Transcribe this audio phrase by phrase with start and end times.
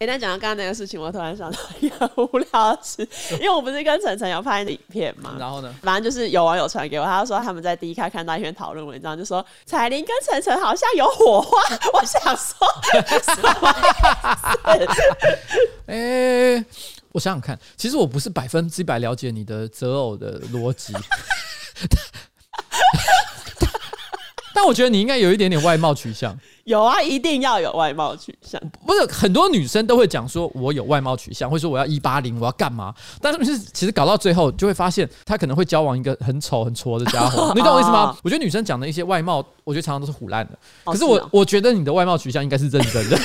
[0.00, 3.02] 哎，那讲到刚刚那个事情，我突然想到一个无聊的事，
[3.32, 11.58] 因为我不是跟晨晨有拍影片嘛，然后呢，反正就是有网友传给我，他说他们在第一看到一篇讨论文章，就说彩玲跟晨晨好像有火花。
[11.92, 12.64] 我想说？
[15.86, 16.64] 哎，
[17.10, 20.94] 我想想看，其实我不是百分之百了解你的择偶的逻辑。
[24.60, 26.36] 但我觉得你应该有一点点外貌取向。
[26.64, 28.60] 有啊，一定要有外貌取向。
[28.84, 32.92] 不是很多女生都会讲说，我有外貌取向，会说我要一八零，我要干嘛？
[33.22, 37.52] 但是其实搞到最后，就会发现她可能会交往一个很丑很挫的家伙。
[37.54, 38.16] 你懂我意思吗？
[38.24, 40.58] 我觉得女生讲的一些外貌，我觉得常常都是唬烂的。
[40.84, 43.16] 可是我我觉得你的外貌取向应该是认真的。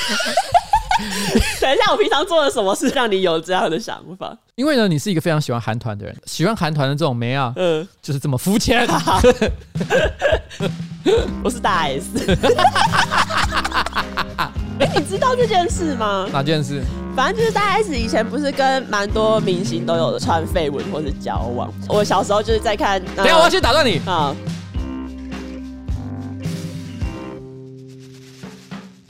[1.61, 4.35] 等一下，我平常做了什么事让你有这样的想法？
[4.55, 8.87] 因为呢，你是一个非常喜欢韩团的人，喜欢韩团的这种妹啊，嗯，就是这么肤浅。
[11.43, 12.07] 我是大 S。
[14.79, 16.27] 哎，你知道这件事吗？
[16.31, 16.81] 哪件事？
[17.15, 21.71] 反正就是大 S 以前不是跟蛮多明星都有传绯闻或者交往。
[21.87, 22.99] 我小时候就是在看。
[23.15, 24.35] 等下，我要先打断你啊。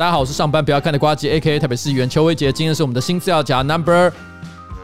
[0.03, 1.57] 大家好，我是上班不要看的瓜吉，A.K.A.
[1.57, 2.51] 台北市议员邱威杰。
[2.51, 4.11] 今天是我们的新资料夹 Number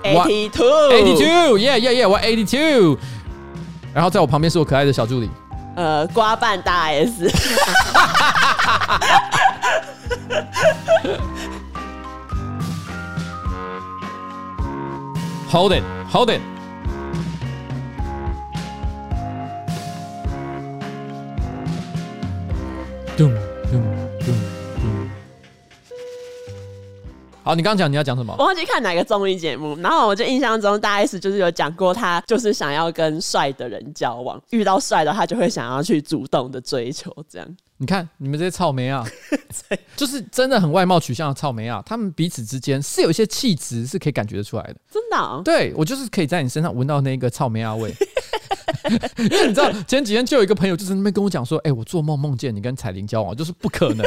[0.02, 2.98] Eighty Two，Eighty Two，Yeah Yeah Yeah，我 Eighty Two。
[3.94, 5.30] 然后在我旁边是我可爱的小助理，
[5.75, 7.30] 呃，瓜办大 S。
[15.52, 16.40] Hold it，Hold it。
[23.17, 23.30] 咚
[23.70, 23.84] 咚
[24.25, 24.58] 咚。
[27.41, 28.35] 好，你刚刚讲你要讲什么？
[28.37, 37.11] 我忘记看哪个综艺节目，然后我就印象中大 S 就是有讲过，她就是想要跟帅的人交往，遇到帅的她就会想要去主动的追求。
[37.29, 39.03] 这样，你看你们这些草莓啊，
[39.95, 44.75] 就是真的很外貌取向的草莓啊，他们彼此之间是有一些气质是可以感觉得出来的。
[44.91, 45.41] 真的、哦？
[45.43, 47.91] 对，我就是可以在你身上闻到那个草莓啊味。
[49.17, 54.05] 因为你知道前几天就有一个朋友就是那边跟我讲说，哎、欸，我做梦梦见你跟彩玲交往，就是不可能。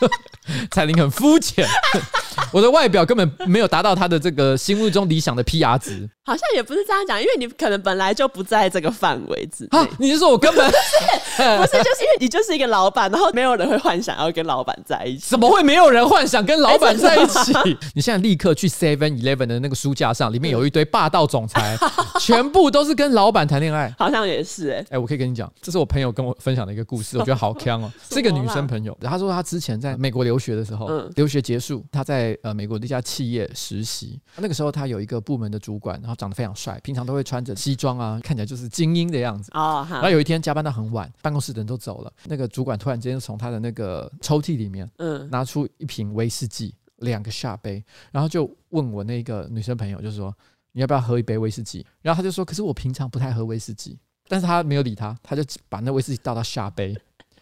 [0.70, 1.66] 彩玲很肤浅，
[2.52, 6.08] 我的外表根本没有达到她的这个心目中理想的 PR 值。
[6.24, 9.88] 好像也不是这样讲，因为你可能本来就不在这个范围之内。
[9.98, 11.36] 你是说我根本不是？
[11.58, 15.24] 不是，就是因为你就是一个老板，然后没有人会幻想要跟老板在一起。
[15.30, 17.52] 怎么会没有人幻想跟老板在一起？
[17.94, 21.78] 你现在立刻去 Seven Eleven 的那个书架上，里面有一堆霸道总裁，
[22.20, 23.94] 全部都是跟老板谈恋爱。
[23.96, 27.92] 好像也是哎、欸，哎，我可以跟你讲，这是我朋友跟我分享的一个故事，我觉得好锵哦。
[28.10, 34.18] 是一个女生朋友，她说她之前在美国留学的时候，嗯、留学结束，他在呃美国的一家企业实习。
[34.38, 39.50] 那个时候，他有一个部门的主管，然后长得非常帅，平常都会穿着西装啊，看起来就是精英的样子。
[39.52, 50.34] 哦、然后有一天加班到很晚，办公室的人都走了，那个主管突然之间从他的那个抽屉里面，嗯，拿出一瓶威士忌，两个下杯，然后就问我那个女生朋友，就是说
[50.72, 51.84] 你要不要喝一杯威士忌？
[52.02, 53.98] 然后他就说，可是我平常不太喝威士忌，
[54.28, 56.96] 但是他没有理他，他就把那威士忌倒到下杯。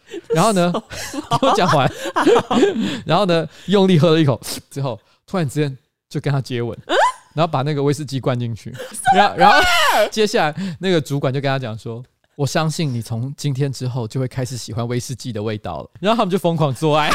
[0.35, 0.73] 然后呢，
[1.41, 1.91] 给我讲完，
[3.07, 5.77] 然后呢，用力喝了一口之后，突然之间
[6.09, 6.77] 就跟他接吻，
[7.35, 8.73] 然后把那个威士忌灌进去，
[9.15, 9.59] 然后然后
[10.11, 12.03] 接下来那个主管就跟他讲说
[12.37, 17.11] ：“我相信你从今天之后就会开始喜欢威士忌的味道了。”然后他们就疯狂做爱。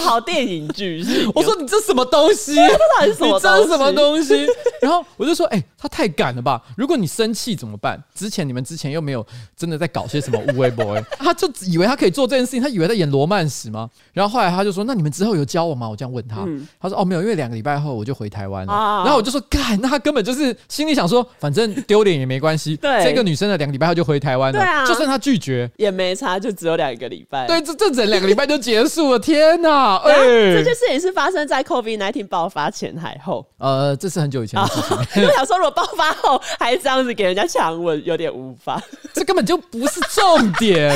[0.00, 1.28] 好电影剧是？
[1.34, 2.52] 我说你这什么东西？
[3.02, 4.46] 你这是什么东西？
[4.80, 6.60] 然后我就说，哎、欸，他太敢了吧？
[6.76, 8.02] 如果你生气怎么办？
[8.14, 9.24] 之前你们之前又没有
[9.56, 13.88] 真的在搞些什么乌龟 boy， 他就以为他可以做这件事情，他以为在演罗曼史吗？
[14.12, 15.88] 然后后来他就说，那你们之后有交往吗？
[15.88, 18.72] 我这样问他，嗯、他说哦没有，因为两个礼拜后我就回台湾了。
[18.72, 22.76] 啊、然后我就说，干，那他根本就是心里想说，反正丢脸也没关系。
[22.76, 24.58] 对，这个女生的两个礼拜后就回台湾了。
[24.58, 27.46] 对啊，就算他拒绝也没差，就只有两个礼拜。
[27.46, 29.18] 对，这这整两个礼拜就结束了。
[29.18, 29.71] 天哪！
[30.04, 33.46] 哎、欸，这件事情是发生在 COVID nineteen 爆发前还后？
[33.58, 34.96] 呃，这是很久以前的事情。
[35.26, 38.80] 我想说，如果爆发后还这样子给人家强吻，有点无法。
[39.12, 40.92] 这根本就不是重点。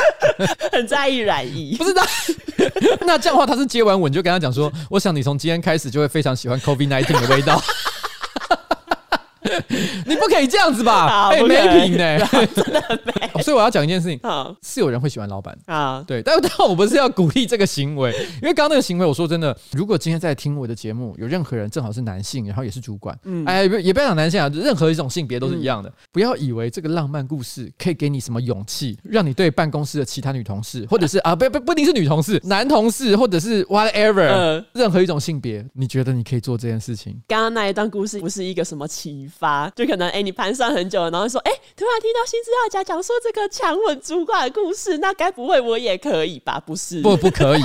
[0.72, 2.02] 很在意染疫，不是的。
[3.00, 7.60] 那这样的话，他是接完吻就跟他讲说：“我想你从今天开始就会非常喜欢 COVID nineteen 的味道。”
[10.06, 11.28] 你不可以这样子吧？
[11.30, 12.18] 哎，没品呢，
[12.54, 13.42] 真的没。
[13.42, 14.18] 所以我要讲一件事情，
[14.62, 18.12] 是有人会喜欢老板啊，对，但 但我不是要鼓励这个行为，
[18.42, 37.20] 因为刚刚那个行为，我说真的，如果今天在听我的节目，有任何人正好是男性，然后也是主管，嗯，哎，也不要讲男性啊，任何一种性别都是一样的，不要以为这个浪漫故事可以给你什么勇气，让你对办公室的其他女同事，或者是啊，不不不一定是女同事，男同事，或者是 whatever，任何一种性别，你觉得你可以做这件事情？
[37.26, 39.43] 刚刚那一段故事不是一个什么启发？
[39.44, 46.58] 发，就可能哎、欸，你盘算很久了，然后说哎、欸，突然听到新资料夹讲说这个强吻主管的故事，那该不会我也可以吧？
[46.58, 47.62] 不是，不不可以，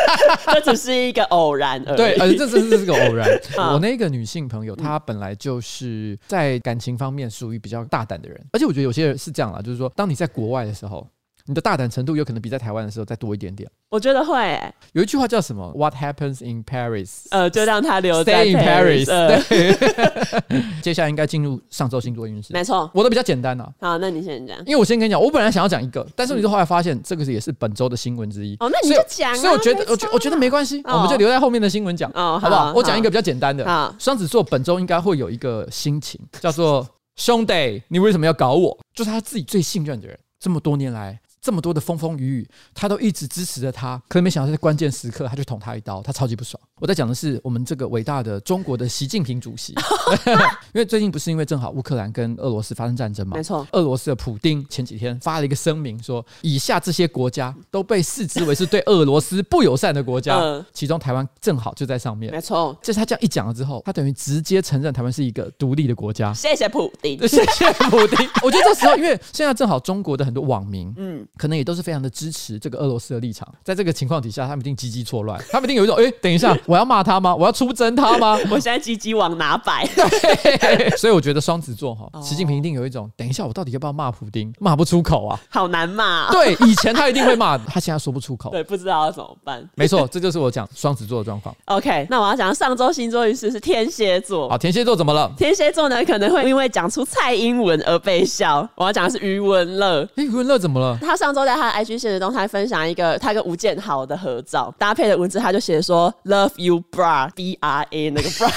[0.52, 1.96] 这只是一个偶然而已。
[1.96, 3.26] 对，而且这这是个偶然。
[3.72, 11.08] 我那个女性朋友，她本来就是在感情方面属于比较大胆的人，而且我觉得有些人是这样啦，就是说，当你在国外的时候。
[11.46, 13.68] 你的大胆程度有可能比在台湾的时候再多一点点。
[13.88, 14.74] 我觉得会、欸。
[14.92, 17.26] 有一句话叫什么？What happens in Paris？
[17.30, 19.10] 呃，就让它留在 Stay in Paris。
[19.10, 20.72] 呃、对。
[20.82, 22.52] 接下来应该进入上周星座运势。
[22.52, 23.72] 没错，我的比较简单啊。
[23.80, 24.56] 好，那你先讲。
[24.60, 28.56] 因为我先跟你讲，我本来想要讲一个，但是你就后来发现这个是也是本周的新闻之一。
[28.60, 29.34] 哦，那你就讲、啊。
[29.34, 32.72] 所以我觉得，我觉我觉得没关系，我们就留在后面的新闻讲，哦，好不好？
[32.74, 33.64] 我讲一个比较简单的。
[33.64, 36.86] 好，双子座本周应该会有一个心情，叫做
[37.16, 38.78] 兄弟，你为什么要搞我？
[38.94, 41.18] 就是他自己最信任的人，这么多年来。
[41.42, 46.58] 这么多的风风雨雨，他都一直支持着他，可是没想到在关键时刻，他就捅他一刀，他超级不爽。
[46.78, 49.74] 我在讲的是我们这个伟大的中国的习近平主席，
[50.72, 53.36] 因为最近不是因为正好乌克兰跟俄罗斯发生战争嘛？
[53.36, 62.32] 没错，俄罗斯的普丁前几天发了一个声明，说以下这些国家都被视之为是对俄罗斯不友善的国家，嗯、其中台湾正好就在上面。
[62.32, 66.32] 没错，就是他这样一讲了之后，他等于直接承认台湾是一个独立的国家。
[66.32, 68.28] 谢谢普丁，谢谢普丁。
[68.42, 72.12] 我觉得这时候，因为现在正好中国的很多网民，嗯，可能也都是非常的。
[72.12, 77.34] 支持这个俄罗斯的立场，在这个情况底下，他们一定积极错乱， 他们一定有一种，哎，等一下， 我要骂他吗？
[77.34, 78.38] 我要出征他吗？
[78.50, 79.84] 我现在积极往哪摆？
[79.96, 84.52] 对，所以我觉得双子座哈，习近平一定有一种，等一下，我到底要不要骂普丁？
[84.60, 86.30] 骂不出口啊，好难骂。
[86.30, 89.66] 对，以前他一定会骂，他现在说不出口，对，不知道要怎么办。
[89.74, 91.56] 没错，这就是我讲双子座的状况。
[91.64, 94.50] OK，那我要讲上周星座运势是天蝎座。
[94.50, 95.32] 好，天蝎座怎么了？
[95.38, 98.68] 天蝎座呢，可能会因为讲出蔡英文而被笑。
[98.74, 100.06] 我要讲的是余文乐。
[100.16, 100.98] 哎，余文乐怎么了？
[101.00, 102.82] 他上周在他的 IG 现实动态分享。
[102.88, 108.50] 一个他跟吴建豪的合照搭配的文字，他就写说 “Love you, bra, B R A” 那个 bra。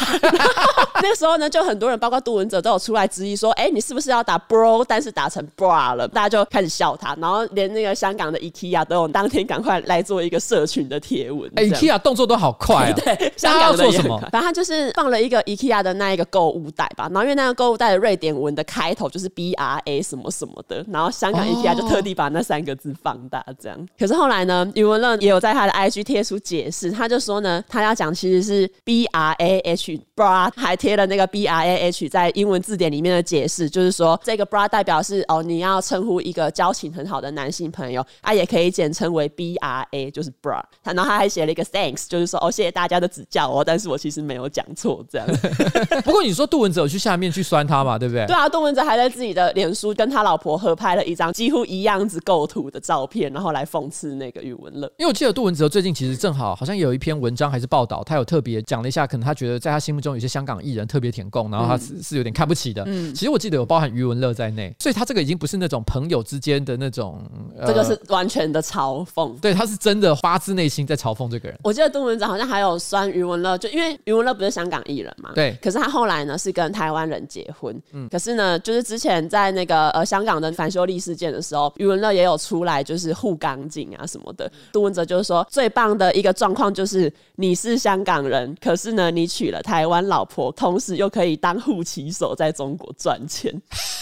[1.03, 11.47] 那个时候呢，就很多人，包括杜文泽，都有出来质疑说：“哎、欸，你是不是要打 bro，但是打成 bra 了？”大家就开始笑他，然后连那个香港的 IKEA 都有当天赶快来做一个社群的贴文。
[11.57, 12.94] 哎，IKEA 动作都好快啊！
[12.97, 14.17] 对，香港的做什么？
[14.31, 23.87] 反正他就是放了一个 IKEA 的那一个购物袋吧，然后因为那个购物袋的瑞典文的开头就是 B R A 什么什么的，然后香港 IKEA 就特地把那三个字放大，这样。
[23.97, 39.55] 可是后来呢，余文乐也有在他的 IG 贴出解释，他就说呢，他要讲其实是 B R A H bra，还贴了那个 B R A H 在英文字典里面的解释，就是说这个 bra 代表是哦，你要称呼一个交情很好的男性朋友啊，也可以简称为 B
[39.57, 40.61] R A，就是 bra。
[40.83, 45.27] 他然后他还写了一个 thanks，就是说哦，谢谢大家的指教哦，但是我其实没有讲错这样。
[46.03, 48.25] 不过你说杜文泽有去下面去酸他嘛，对不对？
[48.25, 54.88] 对啊，杜文泽还在自己的脸书跟他老婆合拍了一张几乎一样子构图的照片，然后来讽刺那个余文乐。
[54.97, 62.83] 因为我记得杜文泽最近其实正好好像有一篇文章还是报道，他有特别讲了一下，可能他觉得在他心目中有些香港艺人特别舔共，然后他是是有点看不起的。
[62.88, 67.21] 嗯，其实我记得有包含余文乐在内，所以他这个已经不是那种朋友之间的那种，
[67.65, 69.39] 这个是完全的嘲讽。
[69.39, 71.59] 对，他是真的发自内心在嘲讽这个人。
[71.63, 75.57] 我记得杜文泽好像还有酸余文乐，就因为余文乐不是香港艺人嘛，对。
[75.62, 78.07] 可是他后来呢是跟台湾人结婚，嗯。
[78.09, 84.51] 可是呢，就是之前在那个呃香港的反修例事件的时候，余文乐也有出来就是护港警啊什么的。
[84.71, 85.45] 杜文泽就是说。
[85.49, 93.53] 最棒的一个状况就是你是香港人，可是呢，你娶了台湾老婆，同时又可以当护旗手，在中国赚钱，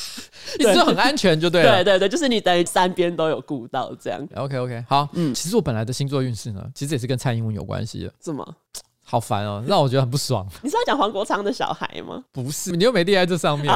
[0.58, 1.84] 一直很安全，就对了。
[1.84, 4.28] 对对对，就是你等于三边都有顾到这样。
[4.36, 8.14] OK OK，好，嗯，其实我本来的星座运势呢，其实也是跟蔡英文有关系的。
[8.20, 8.56] 怎么？
[9.04, 10.48] 好烦哦，让我觉得很不爽。
[10.64, 12.24] 你是要讲黄国昌的小孩吗？
[12.32, 13.72] 不是，你又没列在这上面。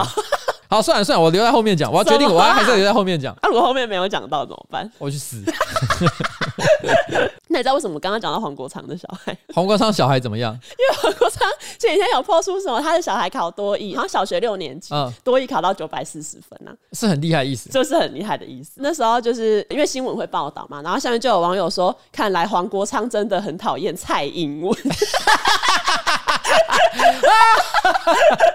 [0.69, 1.91] 好，算了算了，我留在后面讲。
[1.91, 3.33] 我要决定，我要还是留在后面讲。
[3.35, 4.89] 啊，如果后面没有讲到怎么办？
[4.97, 5.43] 我去死。
[7.49, 9.35] 那你知道为什么我刚刚讲到黄国昌的小孩？
[9.53, 10.53] 黄国昌小孩怎么样？
[10.53, 11.47] 因为黄国昌
[11.79, 18.73] 前几天有 po 出什么，他的小孩考多益，然后小学六年级，嗯，多益考到九百四十分呢，啊，是很厉害的意思，就是很厉害的意思。
[18.75, 24.75] 那时候就是因为新闻会报道嘛，然后下面就有网友说，看来黄国昌真的很讨厌蔡英文。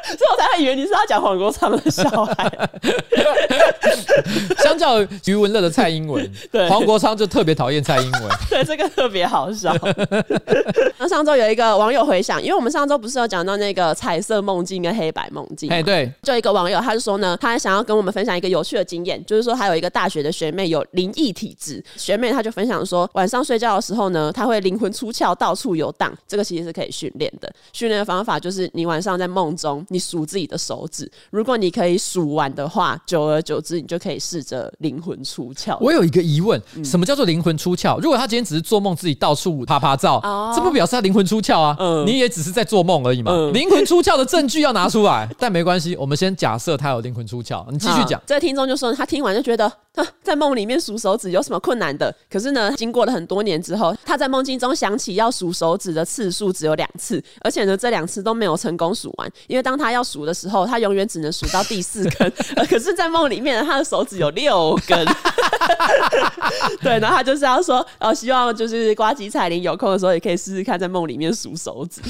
[0.03, 2.69] 所以我才会以为你是要讲黄国昌的小孩。
[4.59, 8.23] 相较于余文乐的蔡英文，对黄国昌就特别讨厌蔡英文。
[8.49, 9.75] 对，这个特别好笑。
[10.99, 15.71] 那上周有一个网友回想，因为我们上周不是有讲到那个彩色梦境跟黑白梦境？
[15.71, 27.53] 哎，对，就一个网友他就说呢，他想要跟我们分享一个有趣的经验，就是说还有一个大学的学妹有灵异体质，学妹她就分享说，晚上睡觉的时候呢，她会灵魂出窍，到处游荡，这个其实是可以训练的。
[27.73, 35.77] 训练的方法就是你晚上在梦中，你数自己的手指，如果你可以数完的话，久而久之，你就可以试着灵魂出窍。
[35.81, 37.82] 我有一个疑问，嗯、什么叫做灵魂出窍？
[38.01, 41.77] 如果他今天只是做梦自己到处啪啪照，哦、这不表示他灵魂出窍啊？
[41.79, 43.33] 嗯、你也只是在做梦而已嘛。
[43.53, 47.65] 灵、嗯、魂出窍的证据要拿出来， 但没关系，我们先假设他有灵魂出窍。
[47.71, 48.21] 你继续讲。
[48.27, 49.71] 这个听众就说，他听完就觉得，
[50.23, 52.15] 在梦里面数手指有什么困难的？
[52.31, 59.31] 可是呢，经过了很多年之后，他在梦境中想起要数手指的次数只有两次，而且呢，这两次都没有成功数完。
[59.49, 62.33] 因为当他要数的时候，他永远只能数到第四根。
[62.69, 65.07] 可是，在梦里面，他的手指有六根。
[66.81, 72.01] 对，然后他就是要说，哦，希望就是瓜吉彩铃有空的时候也可以试试看，在梦里面数手指。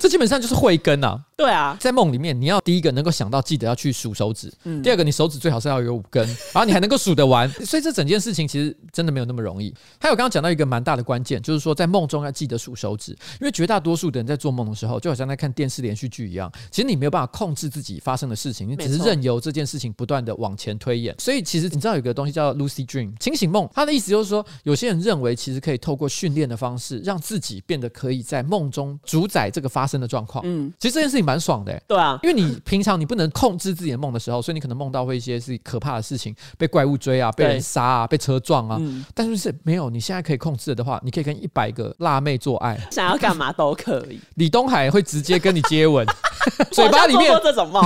[0.00, 1.20] 这基本上就是慧根啊。
[1.36, 9.72] 对啊，在梦里面，你要第一个能够想到记得要去数手指，嗯，第二个你手指最好是要有五根， 然后你还能够数得完，所以这整件事情其实真的没有那么容易。
[10.00, 21.14] 还有刚刚讲到一个蛮大的关键，就是说在梦中要记得数手指，因为绝大多数的人在做梦的时候，就好像在看电视连续剧一样，其实你没有办法控制自己发生的事情，你只是任由这件事情不断的往前推演。
[21.18, 30.42] 所以其实你知道有个东西叫 Lucid Dream 清醒梦，它的意思就是说，有些人认为其实可以透过训练的方式，让自己变得可以在梦中主宰这个发生的状况。
[30.46, 32.18] 嗯，其实这件事情蛮爽的，欸，对啊。
[32.22, 38.76] 因为你平常你不能控制自己的梦的时候，所以你可能梦到会一些是可怕的事情，被怪物追啊，被人杀啊，被车撞啊。
[38.80, 44.20] 嗯、但是是没有，你现在可以控制的话，你可以跟一百个辣妹做爱，想要干嘛都可以。
[44.36, 46.06] 李东海会直接跟你接吻，
[46.70, 47.84] 嘴巴里面这种梦。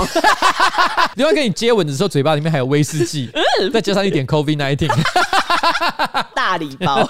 [1.17, 4.89] 另外跟你接吻的时候，嘴巴里面还有威士忌，嗯、再加上一点 COVID-19。
[6.35, 7.05] 大礼包，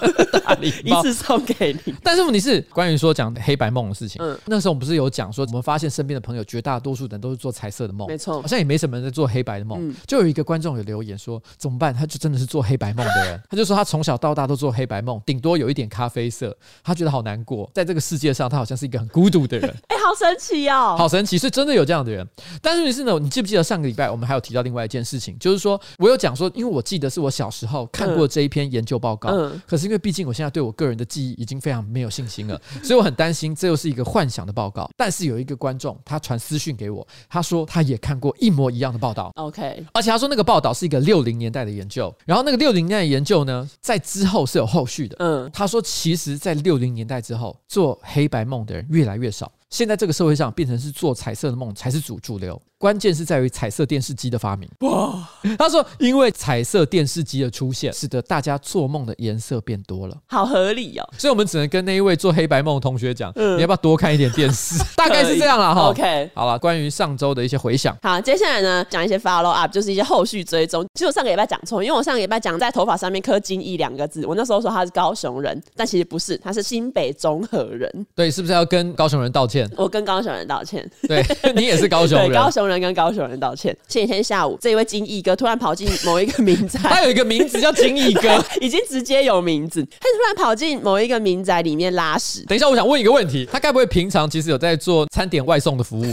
[0.45, 1.95] 大礼包，一次送给你。
[2.03, 9.79] 但是问题是，关于说讲黑白梦的事情，嗯，那时候我们不是有讲说，我们发现身边的朋友绝大多数人都是做彩色的梦，没错，好像也没什么人在做黑白的梦。
[9.81, 11.95] 嗯、就有一个观众有留言说，怎么办？
[11.95, 19.69] 他就真的是做黑白梦的人， 他就说他从小到大都做黑白梦，顶多有一点咖啡色，他觉得好难过，在这个世界上，他好像是一个很孤独的人。
[19.89, 22.27] 哎、欸，好神奇哦，好神奇，是真的有这样的人。
[22.61, 29.31] 但是问题是呢，你记不记得上个礼拜我们还有提到另外一件事情，就是说我有讲说，因为我记得是我小时候看过这一篇研究报告。
[29.31, 34.91] 嗯，可是因为毕竟我现在对我个人的记忆已经非常没有信心了， 所以我很担心这又是一个幻想的报告。
[34.97, 39.33] 但是有一个观众他传私讯给我，他说他也看过一模一样的报道。
[39.37, 45.17] OK，而且他说那个报道是一个六零年代的研究，然后那个六零年代的研究呢，在之后是有后续的。
[45.21, 52.61] 嗯，他说其实，在六零年代之后，做黑白梦的人越来越少，现在这个社会上变成是做彩色的梦才是主主流。
[52.77, 54.67] 关键是在于彩色电视机的发明。
[54.81, 61.07] 哇，他说，因为彩色电视机的出现，使得大家做梦的颜色变多了，好合理哦。
[61.19, 64.83] 所以我们只能跟那一位做黑白梦的同学讲，嗯、你要不要多看一点电视？
[64.97, 65.91] 大概是这样了哈。
[65.91, 70.83] OK，好了，关于上周的一些回想，好，接下来呢，讲一些 follow up，就是一些后续追踪。
[70.95, 78.07] 其实我上个礼拜讲错，因为我上个礼拜讲在头发上面刻金翼两个字，我那时候说他是高雄人，但其实不是，他是新北中和人。
[78.15, 79.60] 对，是不是要跟高雄人道歉？
[79.77, 80.89] 我跟高雄人道歉。
[81.09, 81.25] 对，
[81.55, 83.77] 你也是高雄人， 高雄人跟高雄人道歉。
[83.89, 89.83] 前几天下午，这一位金义哥突然跑进某一个民宅， 他有一个名字叫金义哥， 已经直接有名字。
[89.83, 92.45] 他突然跑进某一个民宅里面拉屎。
[92.47, 96.05] 等一下，我想问一个问题，他该不会平常其实有在做餐点外送的服务？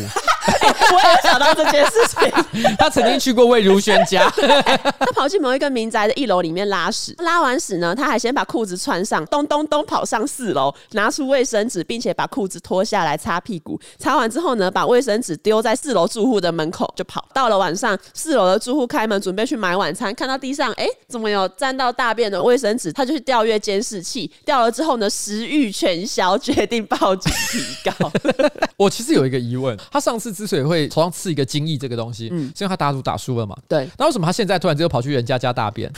[0.93, 2.75] 我也想到这件事情。
[2.77, 4.29] 他曾经去过魏如萱家。
[4.99, 13.79] 他跑进某一个民宅的一楼里面拉屎，拉完屎呢，他还先把裤子穿上，咚咚咚跑上四楼，拿出卫生纸，并且把裤子脱下来擦屁股。
[13.97, 17.27] 擦完之后呢，把卫生纸丢在四楼住户的门口就跑。
[17.33, 22.91] 到了晚上，四楼的住户开门准备去买晚餐，看到地上哎，怎么有沾到大便的卫生纸？
[22.91, 28.11] 他就去调阅监视器，调了之后呢，食欲全消，决定报警提告。
[28.77, 33.57] 我其实有一个疑问，他上次之所以会头上刺一个金翼这个东西，嗯，是因为他打赌打输了嘛？
[33.67, 33.89] 对。
[33.97, 35.91] 那为什么他现在突然之间跑去人家家大便？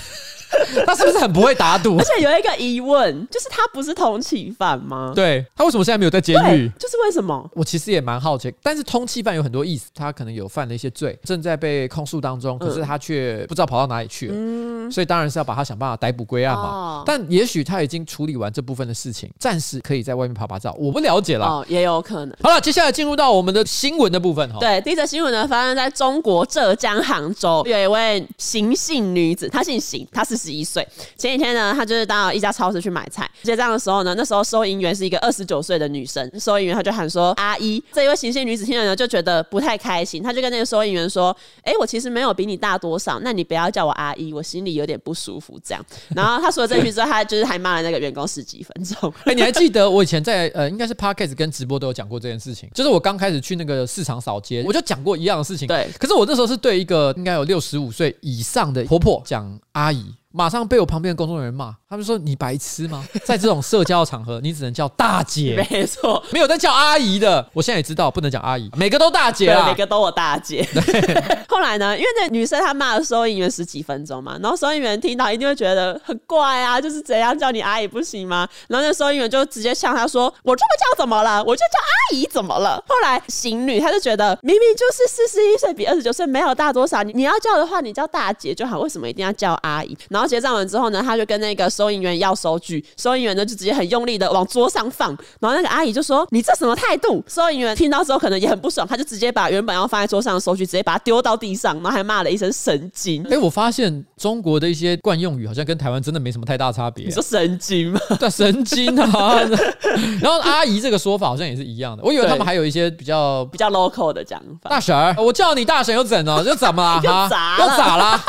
[0.85, 1.97] 他是不是很不会打赌？
[1.99, 5.11] 而且有一个疑问，就是他不是通缉犯吗？
[5.15, 6.67] 对，他为什么现在没有在监狱？
[6.79, 7.47] 就是为什么？
[7.53, 8.51] 我其实也蛮好奇。
[8.63, 14.33] 但是通缉犯有很多意思，他可能有犯了一些罪，正在被控诉当中，可是他却不知道跑到哪里去了。
[14.35, 16.63] 嗯，所以当然是要把他想办法逮捕归案嘛。
[16.63, 20.75] 哦，但也许他已经处理完这部分的事情，暂时可以在外面拍拍照。
[20.79, 21.45] 我不了解了。
[21.45, 22.35] 哦，也有可能。
[22.41, 24.59] 好了，接下来进入到我们的新闻的部分哈。
[24.59, 30.87] 对，第一则新闻呢发生在中国浙江杭州，有一位邢姓女子，她姓邢，她四十一岁。
[31.17, 37.83] 前几天呢，她就是到一家超市去买菜，结账的时候呢，那时候收银员是一个二十九岁的女生，收银员她就喊说阿姨。
[37.93, 49.13] 这一位邢姓女子听了呢，就觉得不太开心，她就跟那个收银员说：“哎，我其实没有比你大多少，那你不要叫我阿姨，我心里有点不舒服。”这样，然后她说了这句之后，她就是还骂了那个员工十几分钟。
[49.25, 55.67] 哎，你还记得我以前在呃，应该是 Podcast 跟直播都有讲过这件事情，就是我刚开始去那个市场扫街，我就讲过一样的事情。
[55.67, 60.05] 对，可是我那时候是对一个应该有六十五岁以上的婆婆讲阿姨。
[60.31, 63.03] 马上被我旁边的工作人员骂，他们说你白痴吗？
[63.25, 67.43] 在这种社交场合，你只能叫大姐，没错，没有在叫阿姨的。
[67.51, 70.67] 我现在也知道不能叫阿姨，每个都大姐啊，每个都我大姐。
[71.49, 78.47] 后来呢，因为那女生她骂了收银员十几分钟嘛，然后收银员听到一定会觉得很怪啊，就是怎样叫你阿姨不行吗？
[78.67, 81.43] 然后那收银员就直接呛她说：“我这么叫怎么了？
[81.43, 89.97] 我就叫阿姨怎么了？”后来行女她就觉得明明就是四十一岁比二十九岁没有大多少，你你要叫的话你叫大姐就好，为什么一定要叫阿姨？
[90.09, 95.09] 然后结账完之后呢，他就跟那个收银员要收据，收银员呢就直接很用力的往桌上放，
[95.39, 103.23] 然后那个阿姨就说：“你这什么态度？”收银员听到之后可能也很不爽，他就直接把原本要放在桌上的收据直接把它丢到地上，然后还骂了一声“神经”。
[103.29, 107.05] 哎，我发现中国的一些惯用语好像跟台湾真的没什么太大差别。
[107.05, 107.99] 你说神经吗？
[108.19, 109.39] 对，神经啊。
[110.21, 114.69] 然后阿姨这个说法好像也是一样的，我以为他们还有一些比较比较 local 的讲法。
[114.69, 116.43] 大婶儿，我叫你大婶又怎呢？
[116.45, 117.01] 又怎么了？
[117.03, 117.63] 又咋了？
[117.63, 118.21] 又咋了？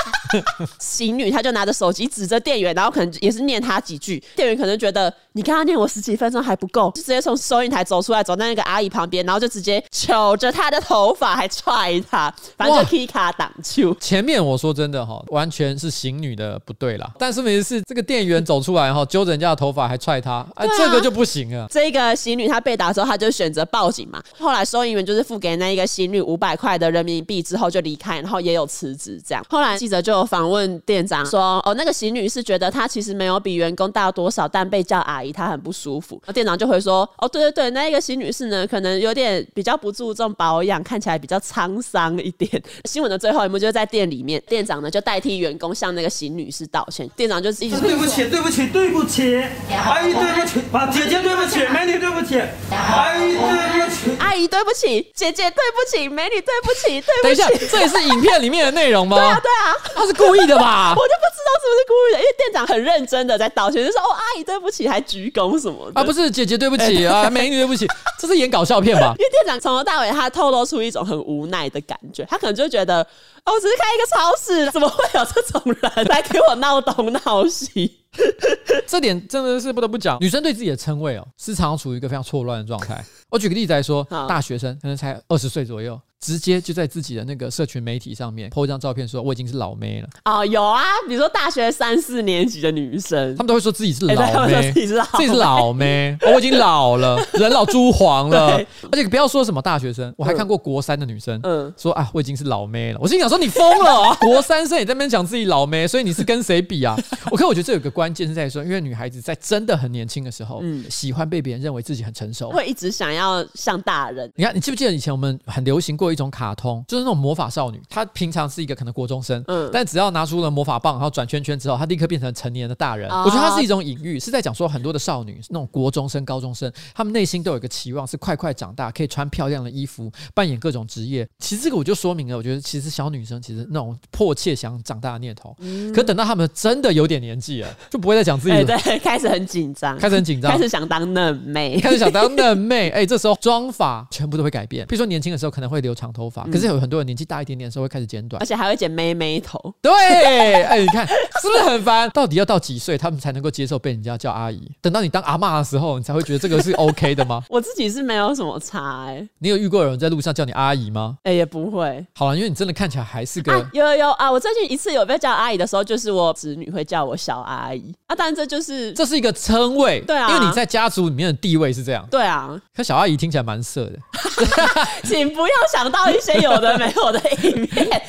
[0.78, 4.22] 行女她就拿着手机指着店员，然后可能也是念他几句。
[4.36, 13.94] 店员可能觉得你刚刚念我十几分钟还不够，就直接从收银台走出来，走到那个阿姨旁边，然后就直接揪着她的头发，还踹她，反正就 K 卡挡球。
[13.94, 17.10] 前面我说真的哈，完全是行女的不对啦。
[17.18, 21.66] 但是问题是这个店员走出来哈，揪着人家的头发还踹她，哎、啊，这个就不行啊。
[21.70, 24.22] 这个行女她被打之后，她就选择报警嘛。
[24.38, 29.42] 后来收银员就是付给那一个行女五百块的人民币之后就离开，然后也有辞职这样。
[29.48, 42.50] 后来记者就访问店长说：“哦，那个邢女士觉得她其实没有比员工大多少，但被叫阿姨她很不舒服。”店长就会说：“哦，对对对，那一个邢女士呢，可能有点比较不注重保养，看起来比较沧桑一点。”
[42.84, 47.08] 新闻的最后一幕就是在店里面，店长呢就代替员工向那个邢女士道歉。
[47.10, 49.36] 店长就是一直说：“对不起，对不起，对不起，
[49.70, 50.60] 阿姨对不起，
[50.92, 59.16] 姐姐对不起，美女对不起，阿姨对不起，阿姨对不起，姐姐对不起，美女对不起，对不起。”等一下，这也是影片里面的内容吗？
[59.20, 60.94] 对啊，对啊，他是故意的吧？
[60.96, 67.86] 我就不知道是不是故意的，因为店长很认真的在道歉，就说：“哦，阿姨对不起，还鞠躬什么的。”啊，不是姐姐对不起啊，美女对不起，
[68.18, 69.14] 这是演搞笑片吧？
[69.18, 73.06] 因为店长从头到尾他透露出一种很无奈的感觉，他可能就觉得。
[73.42, 77.98] 哦，我只是开一个超市，怎么会有这种人来给我闹东闹西？
[78.86, 83.02] 这点真的是不得不讲，女生对自己的称谓哦，时常处于一个非常错乱的状态。
[83.30, 85.98] 我举个例子来说，大学生可能才二十岁左右。
[86.20, 90.08] 直接就在自己的那个社群媒体上面 po 一张照片，说我已经是老妹了。
[90.26, 94.14] 哦，有啊，比如说大学三四年级的女生，她们都会说自己是老
[94.46, 96.16] 妹，欸、自己是老妹，自己是老妹。
[96.20, 98.60] 哦，我已经老了，人老珠黄了。
[98.92, 102.98] 而且不要说什么大学生，我还看过国三的女生，嗯，说啊，我已经是老妹了。
[103.00, 104.14] 我心想说，你疯了啊！
[104.20, 106.94] 国三生也在那边讲自己老妹，所以你是跟谁比啊？
[107.30, 114.30] 我看我觉得这有个关键是在说，因为女孩子在真的很年轻的时候，嗯，喜欢被别人认为自己很成熟，会一直想要像大人。
[114.36, 116.84] 你看，你记不记得以前我们很流行过一种卡通？
[116.88, 123.10] 就是那种魔法少女，她平常是一个可能国中生，嗯，但只要拿出了魔法棒，然后转圈圈之后，她立刻变成成年的大人。
[123.10, 131.28] 哦、我觉得它是一种隐喻，是在讲说很多的少女，那种国中生、高中生，她们内心都有一个期望，是快快长大，可以穿漂亮的衣服，扮演各种职业。
[131.38, 142.90] 其实这个我就说明了，我觉得其实小女生其实那种迫切想长大的念头，嗯、可等到她们真的有点年纪了， 就不会再讲自己、欸，对，开始很紧张，开始很紧张，开始想当嫩妹，开始想当嫩妹。
[142.90, 144.86] 哎、欸，这时候妆法全部都会改变。
[144.86, 146.80] 比如说年轻的时候可能会留长头发，嗯、可是有。
[146.80, 149.60] 很多人年纪大一点点的时候会开始剪短，而且还会剪妹妹头。
[149.82, 151.14] 对，哎、欸，你看是
[151.46, 152.08] 不是很烦？
[152.14, 154.66] 到底要到几岁他们才能够接受被人家叫阿姨？
[154.80, 157.42] 等到你当阿妈的时候，你才会觉得这个是 OK 的吗？
[157.50, 159.28] 我自己是没有什么差哎、欸。
[159.40, 161.18] 你有遇过有人在路上叫你阿姨吗？
[161.24, 162.06] 哎、欸，也不会。
[162.14, 163.52] 好了，因为你真的看起来还是个……
[163.52, 164.32] 啊、有有有啊！
[164.32, 168.16] 我最近一次有被叫阿姨的时候，就是我侄女会叫我小阿姨啊。
[168.16, 172.06] 当然这就是这是一个称谓，对啊，因为你在家族里面的地位是这样。
[172.10, 173.98] 对啊，可小阿姨听起来蛮色的。
[175.04, 177.18] 请不要想到一些有的没有的。
[177.18, 178.02] A 片，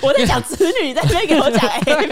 [0.00, 2.06] 我在讲子女，在那边给我讲 A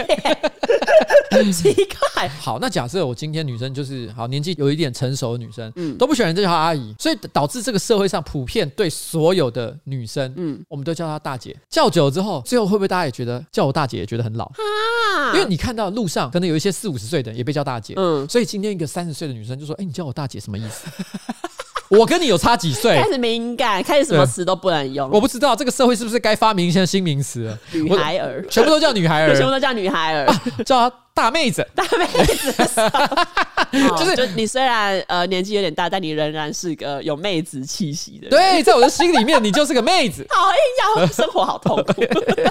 [1.31, 2.27] 片，奇怪。
[2.39, 11.55] 好，那假设我今天女生就是好年纪有一点成熟的女生，嗯，都不喜欢人家叫她阿姨，所以导致这个社会上普遍对所有的女生，嗯，我们都叫她大姐。
[11.69, 15.33] 叫久了之后，最后会不会大家也觉得叫我大姐也觉得很老啊？
[15.33, 20.87] 因为你看到路上可能有一些四五十岁的也被叫大姐，嗯，所以今天一个三十岁的女生就说：“哎，你叫我大姐什么意思？”
[21.89, 23.01] 我跟你有差几岁？
[23.01, 25.09] 开始敏感，开始什么词都不能用。
[25.09, 27.57] 我不知道这个社会是不是该发明一些新名词了？
[27.71, 30.25] 女孩儿，全部都叫女孩儿， 全部都叫女孩儿，
[30.65, 32.53] 叫她大妹子， 大妹子。
[33.97, 38.29] 就是就你虽然呃年纪有点大，但你仍然是个有妹子气息的。
[38.29, 40.25] 对，在我的心里面，你就是个妹子。
[40.29, 42.01] 好硬要生活好痛苦。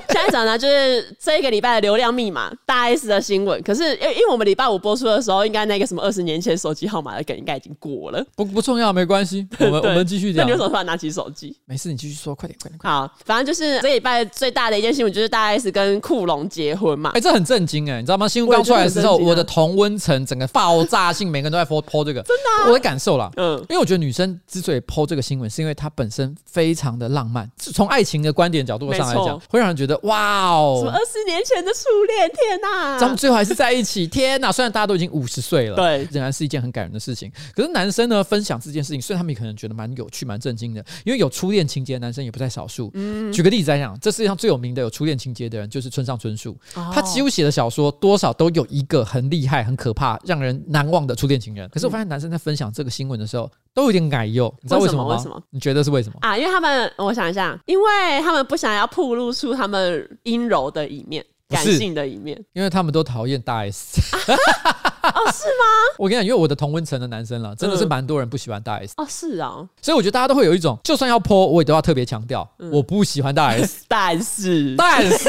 [0.08, 3.62] 现在讲呢，就是这一个礼拜的流量密码大 S 的新闻。
[3.62, 8.24] 可是因为因为我们礼拜五播出的时候，应该那个什么二十年前手机号码的梗应该已经过了。
[8.34, 9.46] 不不重要，没关系。
[9.60, 10.44] 我们我们继续讲。
[10.44, 11.56] 那你为什么突然拿起手机？
[11.66, 12.78] 没事，你继续说，快点快点。
[12.82, 17.10] 好，反正就是这礼拜最大的一件新闻，就是大 S 跟酷龙结婚嘛。
[17.10, 18.28] 哎、欸，这很震惊哎，你知道吗？
[18.28, 23.30] 新闻刚出来的时候，我，的同温层整个爆炸性，每个人都在 po po 这个， 真的，啊，我的感受啦。
[23.36, 34.50] 嗯，因为我觉得女生之所以 po 这个新闻，是因为她本身非常的浪漫，从爱情的观点角度上来讲，会让人觉得哇哦，什么二十年前的初恋，天哪，咱们最后还是在一起，天哪！
[34.50, 37.30] 虽然大家都已经五十岁了，对，仍然是一件很感人的事情。
[37.54, 42.90] 可是男生呢，分享这件事情，虽然他们也可能觉得蛮有趣、蛮震惊的，因为有初恋情节的男生也不在少数。
[42.94, 51.68] 嗯，举个例子来讲，这世界上最有名的有初恋情节的人，就是村上春树，哦，他几乎写的小说多少都有一个很厉害、很可怕、让人难忘的初恋情人。
[51.68, 55.16] 可是我发现男生在分享这个新闻的时候，都有点矮幼，你知道为什么吗？
[55.16, 55.42] 为什么？
[55.50, 56.36] 你觉得是为什么啊？
[56.36, 61.24] 因为他们，我想一下，因为他们不想要暴露出他们阴柔的一面。
[61.48, 64.00] 感性的一面，因为他们都讨厌大 S。
[64.12, 65.64] 哦，是吗？
[65.96, 68.94] 我跟你讲，因为我的同温层的男生了，真的是蛮多人不喜欢大 S。
[68.96, 69.64] 哦，是啊。
[69.80, 73.84] 所以我觉得大家都会有一种，就算要 po，我也都要特别强调，我不喜欢大 S。
[73.86, 75.28] 但是，但是。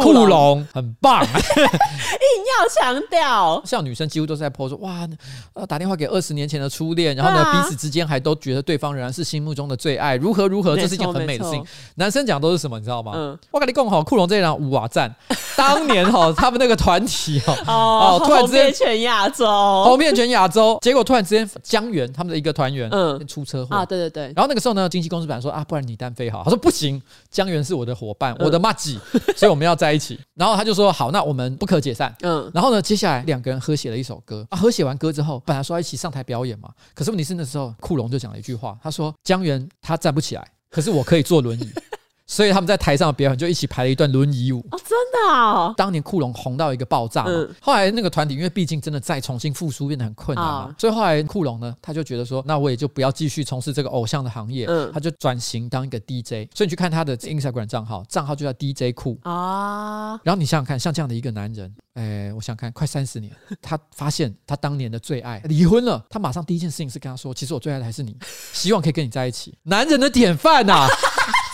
[0.00, 0.66] 酷龙。
[0.72, 3.60] 很棒， 硬要强调。
[3.64, 5.06] 像女生几乎都是在 po 说哇，
[5.54, 11.64] 呃，打电话给二十年前的初恋，然后呢，彼此之间还都觉得对方仍然是心目中的最爱，如何如何，这是一件很美的事情。
[11.96, 13.12] 男生讲都是什么，你知道吗？
[13.14, 15.14] 嗯，我跟你讲好，酷龙这一场五瓦赞，
[15.56, 19.44] 当年哈他们那个团体哈哦，突然之间全亚洲，
[19.84, 23.26] 红遍全亚洲，结果突然之间江源他们的一个团员嗯。
[23.26, 23.76] 出车祸。
[23.76, 27.00] 啊，对对对，然后那个时候呢，经纪公司本来说啊，不然你单飞好，他说不行，
[27.30, 28.98] 江源是我的伙伴，我的麻吉，
[29.36, 29.76] 所以我们要。
[29.82, 32.14] 在一起，然后他就说好，那我们不可解散。
[32.20, 34.56] 嗯，然后呢，接下来两个人合写了一首歌啊。
[34.56, 41.68] 合写完歌之后，本来说要一起上台表演嘛，可是问题是那时候库龙就讲了一句话，他说江源他站不起来，可是我可以坐轮椅。
[42.26, 45.74] 所以他们在台上的表演就一起排了一段轮椅舞哦，真的啊！
[45.76, 56.48] 当年库龙红到一个爆炸嘛，嗯、后来那个团体因为毕竟真的再重新复苏变得很困难嘛，哦、所以后来库龙呢，他就觉得说，那我也就不要继续从事这个偶像的行业，嗯、他就转型当一个 DJ。
[56.54, 60.18] 所以你去看他的 Instagram 账号，账号就叫 DJ 库啊。
[60.22, 68.16] 然后你想想看，像这样的一个男人，哎，我想看快三十年， 他发现他当年的最爱离婚了，他马上第一件事情是跟他说，其实我最爱的还是你，
[68.52, 70.88] 希望可以跟你在一起，男人的典范呐、啊。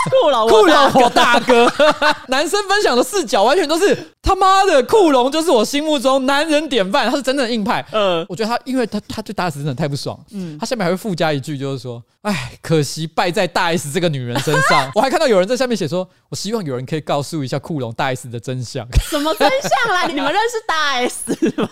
[0.22, 1.70] 酷老，酷老，我大哥，
[2.28, 3.94] 男生分享的视角完全都是
[4.28, 7.82] 他妈的酷龙，就是我心目中男人典范，他是真正的硬派。
[7.92, 10.22] 嗯，我觉得他，因为他他对大 S 真的太不爽。
[10.32, 14.92] 嗯，他下面还会附加一句，就是说，哎，可惜败在大 S 这个女人身上。
[14.94, 18.86] 我还看到有人在下面写说，我希望有人可以告诉一下酷龙大 S 的真相。
[19.08, 20.06] 什么真相啦？
[20.12, 21.70] 你们认识大 S 吗？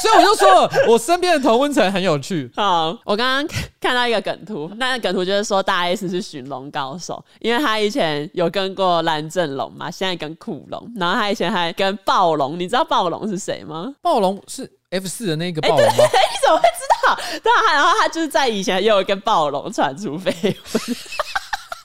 [0.00, 2.50] 所以我就说，我身边的同温层很有趣。
[2.56, 7.22] 好，我刚刚看到一个梗图，那个梗图就是说大 S 是寻龙高手。
[7.40, 13.94] 因为他以前有跟过蓝正龙嘛，现在跟酷龙，然后他以前还跟暴龙，你知道暴龙是谁吗？
[14.02, 15.92] 暴龙是 F 四的那个暴龙吗？
[15.92, 16.02] 欸？
[16.04, 17.16] 你怎么会知道？
[17.42, 20.54] 对啊，然后他就是在以前也有跟暴龙传出绯闻。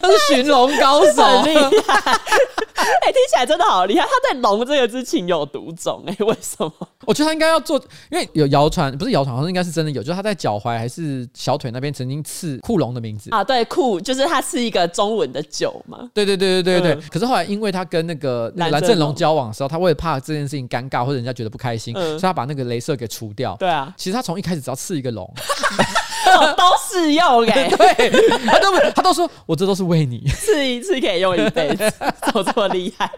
[0.04, 2.02] 他是寻龙高手， 很厉害。
[2.82, 4.06] 哎、欸，听起来真的好厉害。
[4.06, 6.04] 他对“龙”这个字情有独钟。
[6.08, 6.74] 哎，为什么？
[7.06, 13.44] 我觉得他应该要做，因为有谣传，不是谣传，好像应该是真的有，就是他在脚踝还是小腿那边曾经刺酷龙的名字啊。
[13.44, 16.10] 对，酷就是他是一个中文的酒嘛。
[16.12, 16.94] 对对对对对对。
[16.94, 23.56] 嗯、可是后来，因为他跟那个蓝正龙交往的时候，他为了怕这件事情尴尬或者人家觉得不开心，嗯、所以他把那个镭射给除掉。
[23.60, 25.32] 对啊，其实他从一开始只要刺一个龙。
[26.24, 28.10] 哦、都适用哎，对，
[28.46, 31.91] 他都他都说，我这都是为你，试一次可以用一辈子，
[32.25, 33.12] 怎么这么厉害？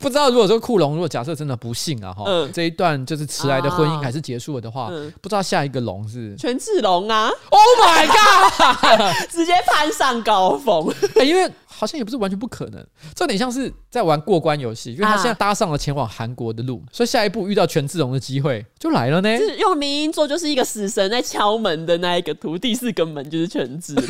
[0.00, 9.14] 不知道如果说酷龙，如果假设真的不幸啊哈，嗯、这一段就是迟来的婚姻还是结束了的话，嗯、不知道下一个龙是权志龙啊？Oh my god！
[9.30, 11.50] 直接攀上高峰，欸、 因为。
[11.78, 19.38] 好像也不是完全不可能，这有点像是在玩过关游戏，因为他现在搭上了前往韩国的路，所以下一步遇到权志龙的机会就来了呢。
[19.38, 24.04] 就是用迷因做，就是一个死神在敲门的那一个图，第四个门就是权志龙。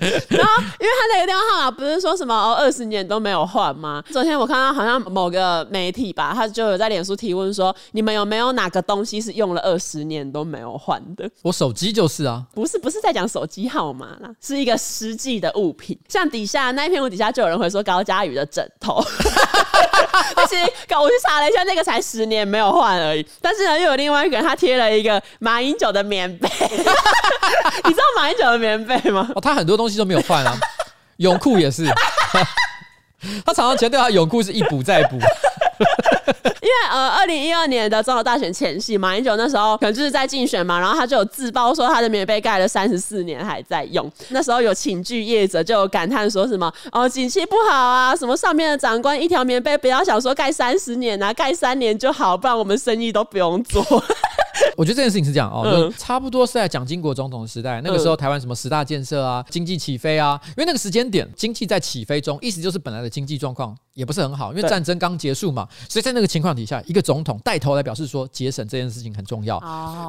[0.28, 4.02] 然后，因为他那个电话号码不是说什么哦，二十年都没有换吗？
[4.10, 11.28] 昨天我看到好像某个媒体吧，他就有在脸书提问说，你们有没有哪个东西是用了二十年都没有换的？
[11.42, 15.98] 我手机就是啊，不是不是在讲手机号码啦，是一个实际的物品。
[16.08, 19.02] 像底下那一篇文底下就有人会说高嘉宇的枕头，
[20.34, 20.56] 但是
[20.98, 23.26] 我去查了一下，那个才十年没有换而已。
[23.40, 26.48] 但是呢，又有另外一个人他贴了一个马英九的棉被，
[27.84, 29.28] 你知道马英九的棉被吗？
[29.34, 30.56] 哦，他很多东西都没有换啊，
[31.18, 31.84] 泳裤也是，
[33.44, 35.18] 他常常强调他泳裤是一补再补。
[36.62, 44.10] 因为呃，二零一二年的中国大选前夕，马英九那时候可能就是在竞选嘛，然后他就有自曝说他的棉被盖了三十四年还在用。
[44.30, 53.84] 那时候有寝具业者就有感叹说什么哦，景气不好啊，什么上面的长官一条棉被不要想说盖三十年啊，盖三年就好，不然我们生意都不用做。
[54.76, 69.56] 我觉得这件事情是这样哦，就差不多是在蒋经国总统的时代，那个时候台湾什么十大建设啊，经济起飞啊，因为那个时间点经济在起飞中，意思就是本来的经济状况也不是很好，因为战争刚结束嘛，所以在那个情况底下，一个总统带头来表示说节省这件事情很重要。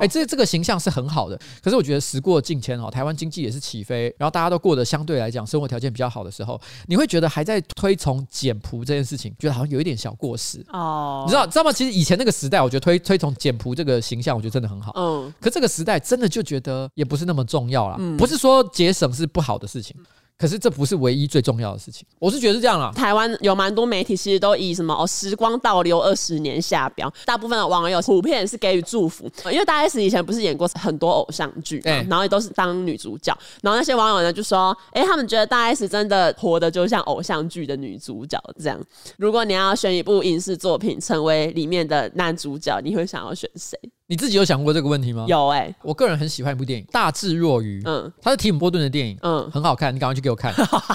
[0.01, 1.39] 哎，这这个形象是很好的。
[1.63, 11.23] 可是我觉得时过境迁哦，台湾经济也是起飞，然后大家都过得相对来讲生活条件比较好的时候，你会觉得还在推崇简朴这件事情，觉得好像有一点小过时哦。
[11.25, 11.71] 你知道知道吗？
[11.71, 14.91] 其实以前那个时代，我觉得推推崇简朴这个形象，我觉得真的很好。
[14.95, 15.33] 嗯。
[15.39, 17.97] 可这个时代真的就觉得也不是那么重要了。
[18.17, 19.95] 不是说节省是不好的事情。
[20.37, 22.91] 可是这不是唯一最重要的事情，我是觉得是这样啦。
[22.95, 38.79] 台湾有蛮多媒体其实都以什么哦，时光倒流二十年下标，大部分的网友普遍是给予祝福，因为大 S 以前不是演过很多偶像剧，欸、然后也都是当女主角，然后那些网友呢就说，哎、欸，他们觉得大 S 真的活的就像偶像剧的女主角这样。
[39.17, 43.79] 如果你要选一部影视作品成为里面的男主角，你会想要选谁？
[44.09, 45.25] 你自己有想过这个问题吗？
[45.27, 50.53] 有哎、欸，我个人很喜欢一部电影《大智若愚》，嗯，它是提姆波顿的电影，嗯，很好看，你赶快去给我看，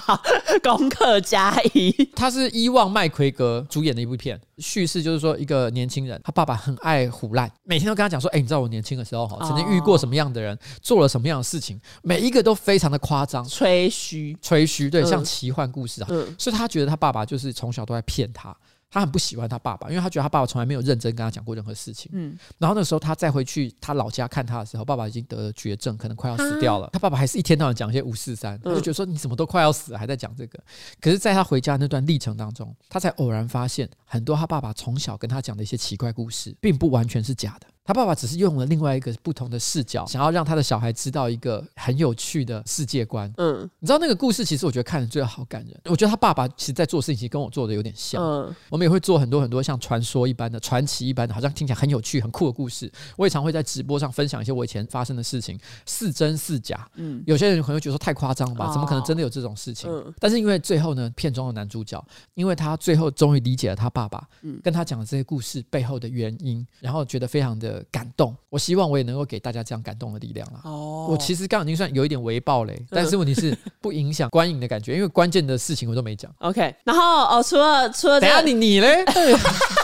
[0.65, 1.93] 功课加一。
[2.17, 18.57] 它是伊旺麦奎格主演的一部片，叙事就是说一个年轻人，他爸爸很爱胡烂，每天都跟他讲说，哎、欸，你知道我年轻的时候哈，曾经遇过什么样的人，做了什么样的事情，每一个都非常的夸张，吹嘘，吹嘘，对，像奇幻故事啊，嗯，所以他觉得他爸爸就是从小都在骗他。
[18.93, 22.11] 他很不喜欢他爸爸，因为他觉得他爸爸从来没有认真跟他讲过任何事情。
[22.13, 26.91] 嗯，然后那时候他再回去他老家看他的时候，爸爸已经得了绝症，可能快要死掉了。
[26.93, 30.63] 他爸爸还是一天到晚讲一些五四三，他就觉得说，你怎么都快要死了，还在讲这个。
[31.01, 37.67] 可是，在他回家那段历程当中，他才偶然发现，很多他爸爸从小跟他讲的一些奇怪故事，并不完全是假的。
[37.85, 43.33] 他爸爸只是用了另外一个不同的视角，想要让他的小孩知道一个很有趣的世界观。
[43.37, 45.81] 嗯，你知道那个故事，其实我觉得看着最好感人。
[45.87, 48.23] 我觉得他爸爸其实在做事情，其实跟我做的有点像。
[48.23, 52.91] 嗯，我们也会做很多很多像传说一般的、传奇一般的，好像听起来很有趣、很酷的故事。
[53.17, 56.89] 我也常会在直播上分享一些我以前发生的事情，似真似假。
[56.95, 58.71] 嗯，有些人可能会觉得说太夸张了吧？
[58.73, 59.91] 怎么可能真的有这种事情？
[59.91, 62.03] 嗯，但是因为最后呢，片中的男主角，
[62.35, 68.35] 因为他最后终于理解了他爸爸，嗯，跟他讲的这些故事背后的原因，然后觉得非常的感动。
[68.51, 70.61] 我希望我也能够给大家这样感动的力量啦。
[70.65, 76.31] 哦，我其实刚刚已经算有一点微爆嘞， 但是问题是不影响观影的感觉，因为关键的事情我都没讲。
[76.39, 79.05] OK，然后哦，除了除了，等下你你嘞？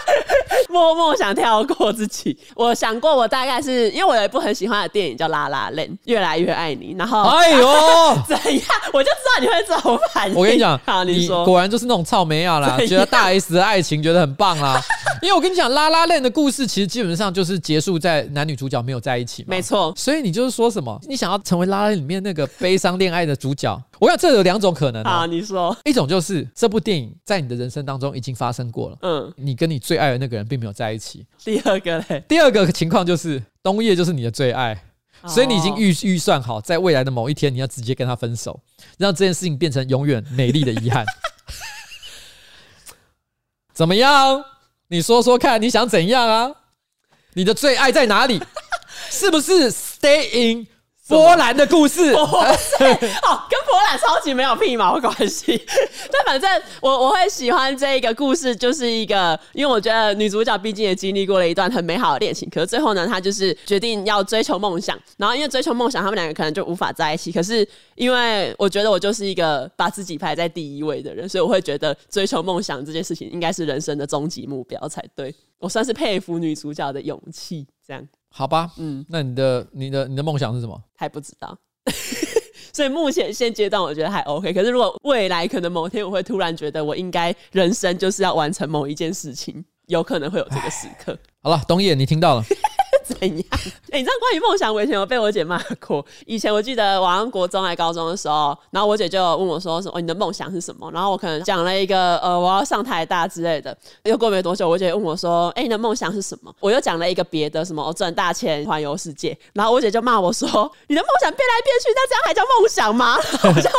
[0.68, 2.36] 默默想跳过自己。
[2.54, 6.94] 我想过，我大概是因为我有一部很喜欢的电影叫《La La Land》，越来越爱你。
[6.98, 7.66] 然后，哎呦，
[8.28, 8.64] 怎样？
[8.92, 10.34] 我就知道你会这种反应。
[10.36, 14.80] 我跟你讲， 好，你说，果然就是那种草莓啊啦， 觉得大 S 的爱情觉得很棒啦。
[15.22, 19.46] 因为我跟你讲，《La La Land》的故事其实基本上就是结束在男女主角没有在一起嘛。
[19.50, 19.92] 没错。
[19.96, 20.98] 所以你就是说什么？
[21.08, 23.80] 你想要成为《La Land》里面那个悲伤恋爱的主角？
[24.00, 25.02] 我想这有两种可能。
[25.02, 25.76] 啊，你说。
[25.84, 28.98] 一种就是这部电影在你的人生当中已经发生过了。
[29.02, 29.32] 嗯。
[29.36, 31.26] 你跟你最爱的那个人并没有在一起。
[31.44, 32.22] 第二个嘞？
[32.28, 34.80] 第二个情况就是冬夜就是你的最爱，
[35.26, 38.60] 所以你已经预预算好，在未来的某一天你要直接跟他分手，
[38.98, 41.04] 让这件事情变成永远美丽的遗憾。
[43.74, 44.44] 怎么样？
[44.88, 46.52] 你说说看，你想怎样啊？
[47.34, 48.42] 你的最爱在哪里？
[49.10, 50.66] 是不是 Stay in
[51.08, 52.12] 波兰的故事？
[52.14, 52.26] 哦，
[53.48, 55.60] 跟波兰超级没有屁毛关系。
[56.12, 64.98] 但反正我我会喜欢这一个故事，就是一个，因为我觉得女主角毕竟也经历过了一段很美好的恋情，可是最后呢，她就是决定要追求梦想。
[65.16, 67.32] 然后因为追求梦想，他们两个可能就无法在一起。
[67.32, 75.34] 可是因为我觉得我就是一个把自己排在第一位的人，所以我会觉得追求梦想这件事情应该是人生的终极目标才对。
[75.58, 78.06] 我算是佩服女主角的勇气，这样。
[78.38, 80.80] 好吧，嗯，那你的、你的、你的梦想是什么？
[80.94, 81.58] 还不知道。
[82.72, 84.52] 所以目前现阶段我觉得还 OK。
[84.52, 91.18] 可是如果未来可能某天我会突然觉得我应该人生就是要完成某一件事情，有可能会有这个时刻。
[91.42, 92.44] 好了，东野，你听到了。
[93.14, 93.44] 怎样？
[93.90, 96.04] 哎、 欸，你知道关于梦想，我以前有被我姐骂过。
[96.26, 100.00] 以前我记得我上国中还高中的时候，然后我姐就问我说：“什么？
[100.00, 103.76] 你的梦想是什么？”然后我可能讲了一个呃，我要上台大之类的。
[104.04, 109.36] 又过没多久，我姐问我说：“哎、欸，你的梦想是什么？”我又讲了一个别的，什么我赚大钱、环游世界。
[109.52, 110.48] 然后我姐就骂我说
[110.88, 113.70] ：“你的梦想变来变去，那这样还叫梦想吗？” 我就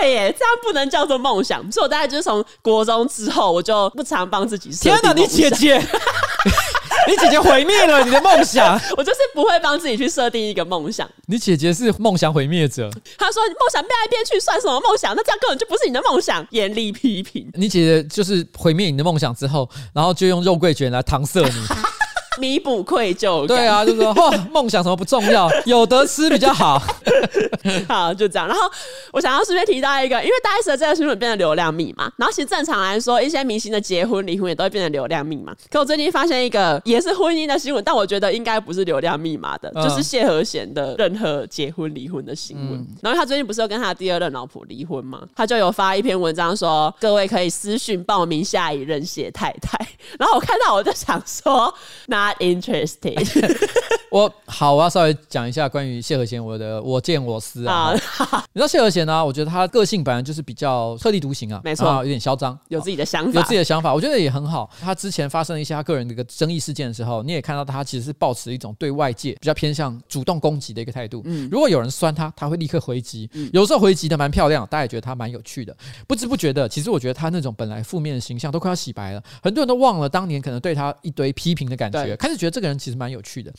[0.00, 1.60] 对耶，这样不能叫做梦想。
[1.72, 4.82] 所以我大概就是从国中之后，我就不常帮自己设。
[4.90, 5.80] 天哪，你姐姐！
[7.08, 8.80] 你姐姐毁灭了你的梦想。
[8.96, 11.08] 我就是不会帮自己去设定一个梦想。
[11.26, 12.90] 你姐姐是梦想毁灭者。
[13.18, 15.14] 她说：“梦想变来变去，算什么梦想？
[15.14, 17.50] 那这样根本就不是你的梦想。”严厉批评。
[17.54, 21.66] 你姐姐就是毁灭你的梦想之后，然后就用肉桂卷来搪塞你。
[22.40, 23.46] 弥补愧疚。
[23.46, 26.82] 对啊，就是说，哇，梦想什么不重要，有得吃比较好。
[27.88, 28.46] 好，就这样。
[28.46, 28.62] 然后
[29.12, 32.10] 我想要顺便提到一个，因为大 S 的这个新闻变成流量密码。
[32.16, 35.54] 然后其实正常来说，一些明星的结婚、离婚也都会变成流量密码。
[35.70, 42.78] 可我最近发现一个也是婚姻的新闻，但我觉得应该不是流量密码的，就是谢和弦的任何结婚、离婚的新闻。
[42.78, 45.22] 嗯、然后他最近不是有跟他的第二任老婆离婚吗？
[45.34, 49.78] 他就有发一篇文章说，各位可以私讯报名下一任谢太太。
[50.18, 51.72] 然后我看到我就想说，
[52.06, 52.23] 那。
[52.24, 53.18] not interested.
[54.14, 57.92] 我好，我要稍微讲一下关于谢和弦我的我见我思啊。
[58.54, 59.24] 你知道谢和弦呢、啊？
[59.24, 64.70] 我觉得他个性本来就是比较特立独行啊，没错，有点嚣张，有自己的想法，有自己的想法，我觉得也很好。
[64.80, 71.20] 他之前发生了一些他个人的一个争议事件的时候，你也看到他其实是抱持一种对外界比较偏向主动攻击的一个态度。
[71.24, 75.76] 嗯，如果有人酸他，他会立刻回击，有时候回击的蛮漂亮，大家也觉得他蛮有趣的。
[76.06, 83.52] 不知不觉的，其实我觉得他那种本来负面的形象都快要洗白了，很多人都忘了当年可能对他一堆批评的感觉，开始觉得这个人其实蛮有趣的。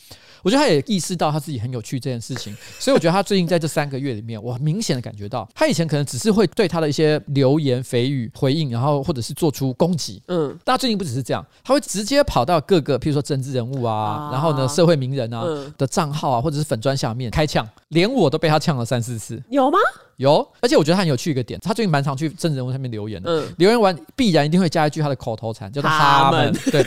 [0.46, 15.44] 我觉得他也意识到他自己很有趣这件事情， 所以我觉得他最近在这三个月里面，我明显的感觉到，他以前可能只是会对他的一些流言蜚语回应，然后或者是做出攻击，嗯，但他最近不只是这样，他会直接跑到各个，譬如说政治人物啊，然后呢社会名人啊
[15.76, 19.78] 的账号啊，或者是粉砖下面开呛，连我都被他呛了三四次，有吗？
[20.16, 26.84] 有，而且我觉得他很有趣一个点，他最近蛮常去政治人物下面留言的，嗯，留言完必然一定会加一句他的口头禅，叫做他们，对。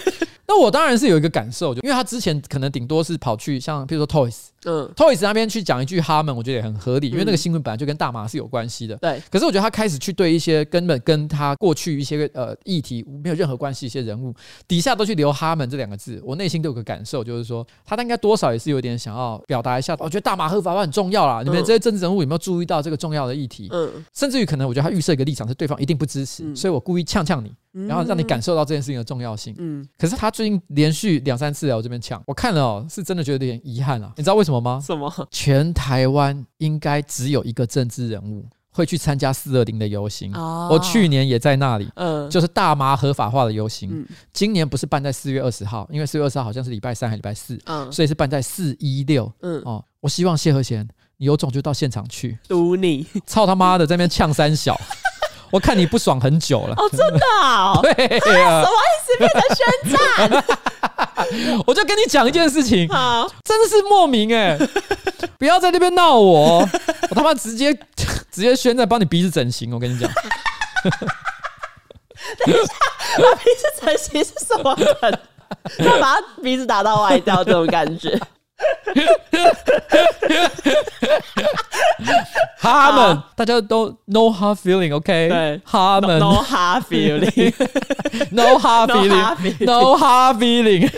[0.48, 4.36] 那我当然是有一个感受，就因为他之前可能顶多是跑去像譬如说 Toys，
[4.66, 8.96] 嗯，Toys 那边去讲一句哈们，我觉得也很合理，因为那个新闻本来就跟大麻是有关系的。
[8.98, 9.22] 对。
[9.32, 14.34] 可是我觉得他开始去对一些根本跟他过去一些呃议题没有任何关系一些人物
[14.68, 21.42] 底下都去留哈们这两个字，我内心都有个感受，就是说他应该多少也是有点想要表达一下，我觉得大麻合法化很重要啦。
[21.44, 23.70] 你们这些政治人物有没有注意到这个重要的议题？
[23.72, 24.06] 嗯。
[24.14, 27.52] 甚至于可能我觉得他预设一个立场是对方一定不支持，所以我故意呛呛你。
[27.72, 29.54] 然后让你感受到这件事情的重要性。
[29.58, 34.12] 嗯，可是他最近连续两三次来我这边抢，我看了哦，是真的觉得有点遗憾啊。
[34.18, 34.82] 你知道为什么吗？
[34.84, 35.12] 什么？
[35.32, 40.34] 全台湾应该只有一个政治人物会去参加四二零的游行。
[40.34, 41.90] 哦，我去年也在那里。
[41.96, 43.90] 嗯，就是大麻合法化的游行。
[43.92, 47.60] 嗯，今年不是办在四月二十号，因为四月二十号好像是礼拜三还是礼拜四。
[47.66, 49.32] 嗯，所以是办在四一六。
[49.42, 52.38] 嗯，哦，我希望谢和弦，你有种就到现场去。
[52.48, 53.06] 堵你！
[53.26, 54.80] 操他妈的，在那边呛三小。
[55.52, 57.80] 我看你不爽很久了哦，真的啊？
[57.82, 57.92] 对
[58.44, 59.18] 啊，什么意思？
[59.18, 60.44] 变成宣战？
[61.66, 64.58] 我就跟你讲一件事情，好，真的是莫名哎！
[65.38, 66.60] 不要在那边闹我，
[67.10, 67.74] 我他妈直接
[68.32, 69.74] 直接宣战，帮你鼻子整形。
[69.74, 70.10] 我跟你讲，
[72.46, 72.74] 等一下，
[73.18, 75.20] 把鼻子整形是什么梗？
[75.80, 78.20] 要把他鼻子打到歪掉这种感觉。
[82.59, 85.29] 他们大家都 no hard feeling，OK？
[85.29, 90.91] 对，他们 no hard feeling，no hard feeling，no hard feeling。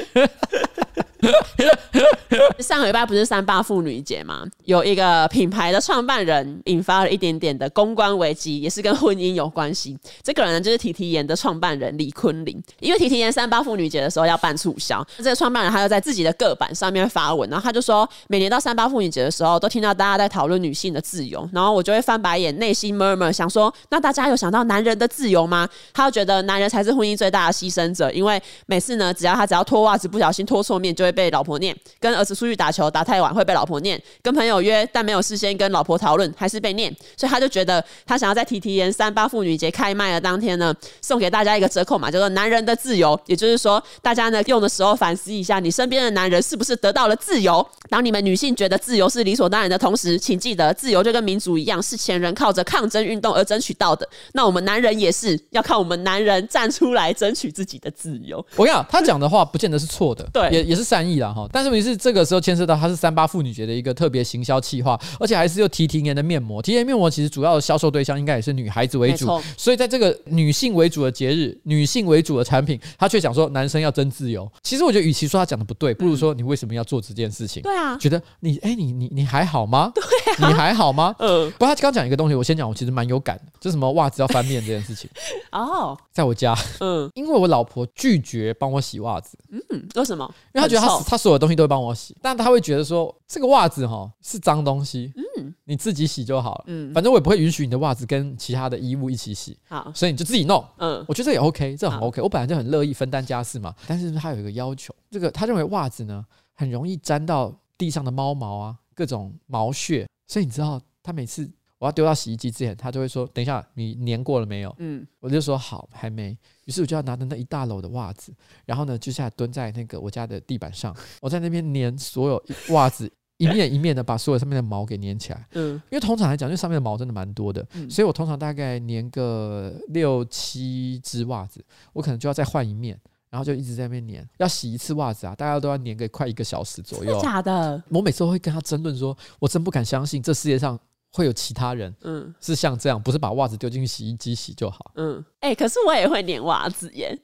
[2.59, 4.43] 上个礼拜不是三八妇女节吗？
[4.65, 9.97] 有一个品牌的创办人引发了一点点的公关危机，也是跟婚姻有关系。
[10.23, 12.61] 这个人呢，就是提提颜的创办人李坤林。
[12.79, 25.67] 因为提提颜三八妇女节的时候要办促销，这个创办人他就在自己的个版上面发文，然后他就说，每年到三八妇女节的时候，都听到大家在讨论女性的自由，然后我就会翻白眼，内心 murmur 想说，那大家有想到男人的自由吗？
[25.93, 47.65] 他就觉得男人才是婚姻最大的牺牲者，因为每次呢，只要他只要脱袜子不小心脱错面，就会被老婆念，跟儿子出去打球打太晚会被老婆念，跟朋友约但没有事先跟老婆讨论还是被念，所以他就觉得他想要在提提颜三八妇女节开卖的当天呢，送给大家一个折扣码，叫做“男人的自由”，也就是说，大家呢用的时候反思一下，你身边的男人是不是得到了自由？
[47.89, 54.07] 当你们女性觉得自由是理所当然的同时，请记得，自由就跟民主一样，是前人靠着抗争运动而争取到的。
[54.33, 58.37] 那我们男人也是要靠我们男人站出来争取自己的自由。
[58.55, 61.00] 我跟你讲，他讲的话不见得是错的，对，也也是善。
[61.07, 66.61] 意了哈，但是问题是这个时候牵涉到它是三八妇女节的一个特别行销企划，而且还是又提提颜的面膜。
[66.61, 74.49] 提提颜面膜其实主要的销售对象应该也是女孩子为主，所以在这个女性为主的节日，女性为主的产品，他却讲说男生要争自由。
[74.63, 77.61] 其实我觉得，与其说他讲的不对，不如说你为什么要做这件事情？
[77.63, 79.91] 对啊，觉得你哎，你你你还好吗？
[79.93, 80.03] 对
[80.39, 81.15] 你还好吗？
[81.19, 81.49] 嗯。
[81.51, 85.09] 不过他刚讲一个东西，我先讲，我其实蛮有感的，就是什么袜子要翻面这件事情。
[85.51, 89.37] 哦，在我家，嗯，因为我老婆拒绝帮我洗袜子。
[89.49, 90.25] 嗯，为什么？
[90.53, 96.63] 因为她觉得她她所有东西都会帮我洗，但她会觉得说这个袜子哈是脏东西，嗯，你自己洗就好了。
[96.67, 99.57] 嗯，反正我也不会允许你的袜子跟其他的衣物一起洗。
[99.67, 100.63] 好，所以你就自己弄。
[100.77, 102.21] 嗯，我觉得这也 OK，这很 OK。
[102.21, 118.33] 我本来就很乐意分担家事嘛，但是他有一个要求，这个他认为袜子呢很容易沾到地上的猫毛啊，各种毛屑，所以你知道他每次我要丢到洗衣机之前，他就会说：“等一下，你粘过了没有？”嗯，我就说：“好，还没。”于是我就要拿着那一大篓的袜子，
[118.65, 123.11] 然后呢，就下来蹲在那个我家的地板上， 我在那边粘所有袜子。
[123.37, 131.59] 一面一面的把所有上面的毛给粘起来，嗯，因为通常来讲，因为上面的毛真的蛮多的，嗯，所以我通常大概粘个六七只袜子，
[131.91, 132.95] 我可能就要再换一面，
[133.31, 134.29] 然后就一直在那边粘。
[134.37, 137.19] 要洗一次袜子啊，大家都要粘个快一个小时左右。
[137.19, 137.81] 假的？
[137.89, 140.79] 我每次都会跟他争论说，我真不敢相信这世界上
[141.11, 144.91] 会有其他人，嗯，是像这样，不是把袜子丢进去洗衣机洗就好。
[144.95, 147.17] 嗯，哎，欸，可是我也会粘袜子耶。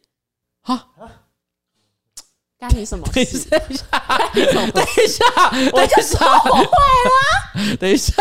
[0.62, 0.88] 哈。
[2.60, 3.08] 干你什么？
[3.14, 3.46] 等一下，
[4.74, 5.24] 等一下，
[5.72, 6.66] 我就说我坏
[7.06, 7.78] 了。
[7.78, 8.16] 等一下，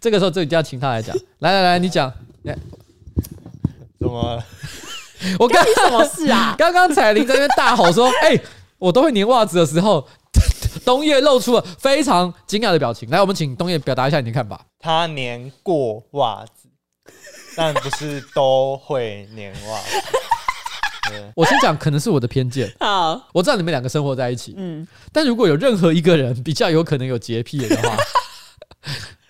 [0.00, 1.14] 这个时候就一定要请他来讲。
[1.40, 2.10] 来来来，你讲。
[4.00, 4.42] 怎么？
[5.38, 6.54] 我干你什么事啊？
[6.58, 8.38] 刚刚彩玲在那边大吼说：“哎，
[8.78, 10.06] 我都会粘袜子的时候，
[10.84, 14.60] 东叶露出了非常惊讶的表情。”来，我们请东叶表达一下你的看法。
[14.78, 16.68] 他粘过袜子，
[17.56, 19.86] 但不是都会粘袜子。
[21.34, 22.72] 我先讲，可能是我的偏见。
[22.80, 27.96] 好，我知道你们两个生活在一起，嗯，但如果有任何一个人比较有可能有洁癖的话，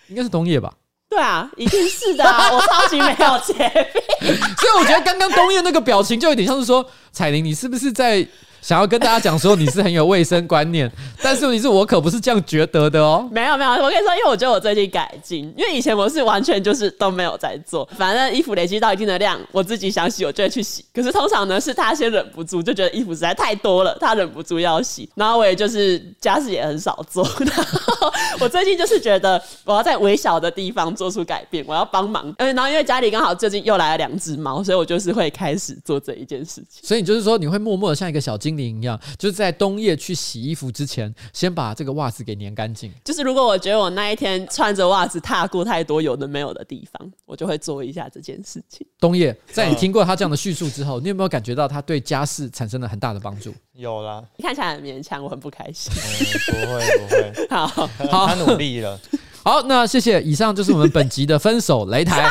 [0.08, 0.72] 应该是冬叶吧？
[1.14, 4.00] 对啊，一定是的啊， 我超级没有洁癖。
[4.58, 8.26] 所以我觉得刚刚东燕那个表情就有点像是说，彩玲，你是不是在？
[8.64, 10.90] 想要跟大家讲说你是很有卫生观念，
[11.22, 13.28] 但是问题是我可不是这样觉得的哦。
[13.30, 20.82] 没有没有，我跟你说，因为我觉得我最近改进，因为以前我是完全就是都没有在做，反正衣服累积到一定的量，我自己想洗我就会去洗。
[20.94, 27.22] 可是通常呢是他先忍不住，就觉得衣服实在太多了，他忍不住要洗，然后我也就是家事也很少做。
[27.44, 28.10] 然后
[28.40, 32.34] 我最近就是觉得我要在微小的地方做出改变，我要帮忙。
[32.38, 36.80] 嗯，然后因为家里刚好最近又来了两只猫，所以我就是会开始做这一件事情。
[36.82, 38.53] 所以你就是说你会默默的像一个小精。
[38.62, 42.92] 一样，就是在冬夜去洗衣服之前，先把这个袜子给粘干净。
[43.04, 48.86] 就是如果我觉得我那一天穿着袜子踏过太多有的没有的地方，我就会做一下这件事情。
[49.00, 53.54] 冬夜，在你听过他这样的叙述之后，你有没有感觉到他对家事产生了很大的帮助？
[53.72, 55.92] 有啦，你看起来很勉强，我很不开心。
[55.96, 56.00] 嗯、
[56.46, 57.88] 不会不会，好好，
[58.26, 59.00] 他努力了。
[59.44, 60.22] 好，那谢谢。
[60.22, 62.30] 以上就是我们本集的分手擂台，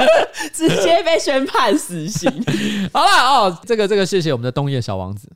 [0.52, 2.30] 直接被宣判死刑。
[2.92, 5.28] 好了哦，这个这个，谢谢我们的冬叶小王子。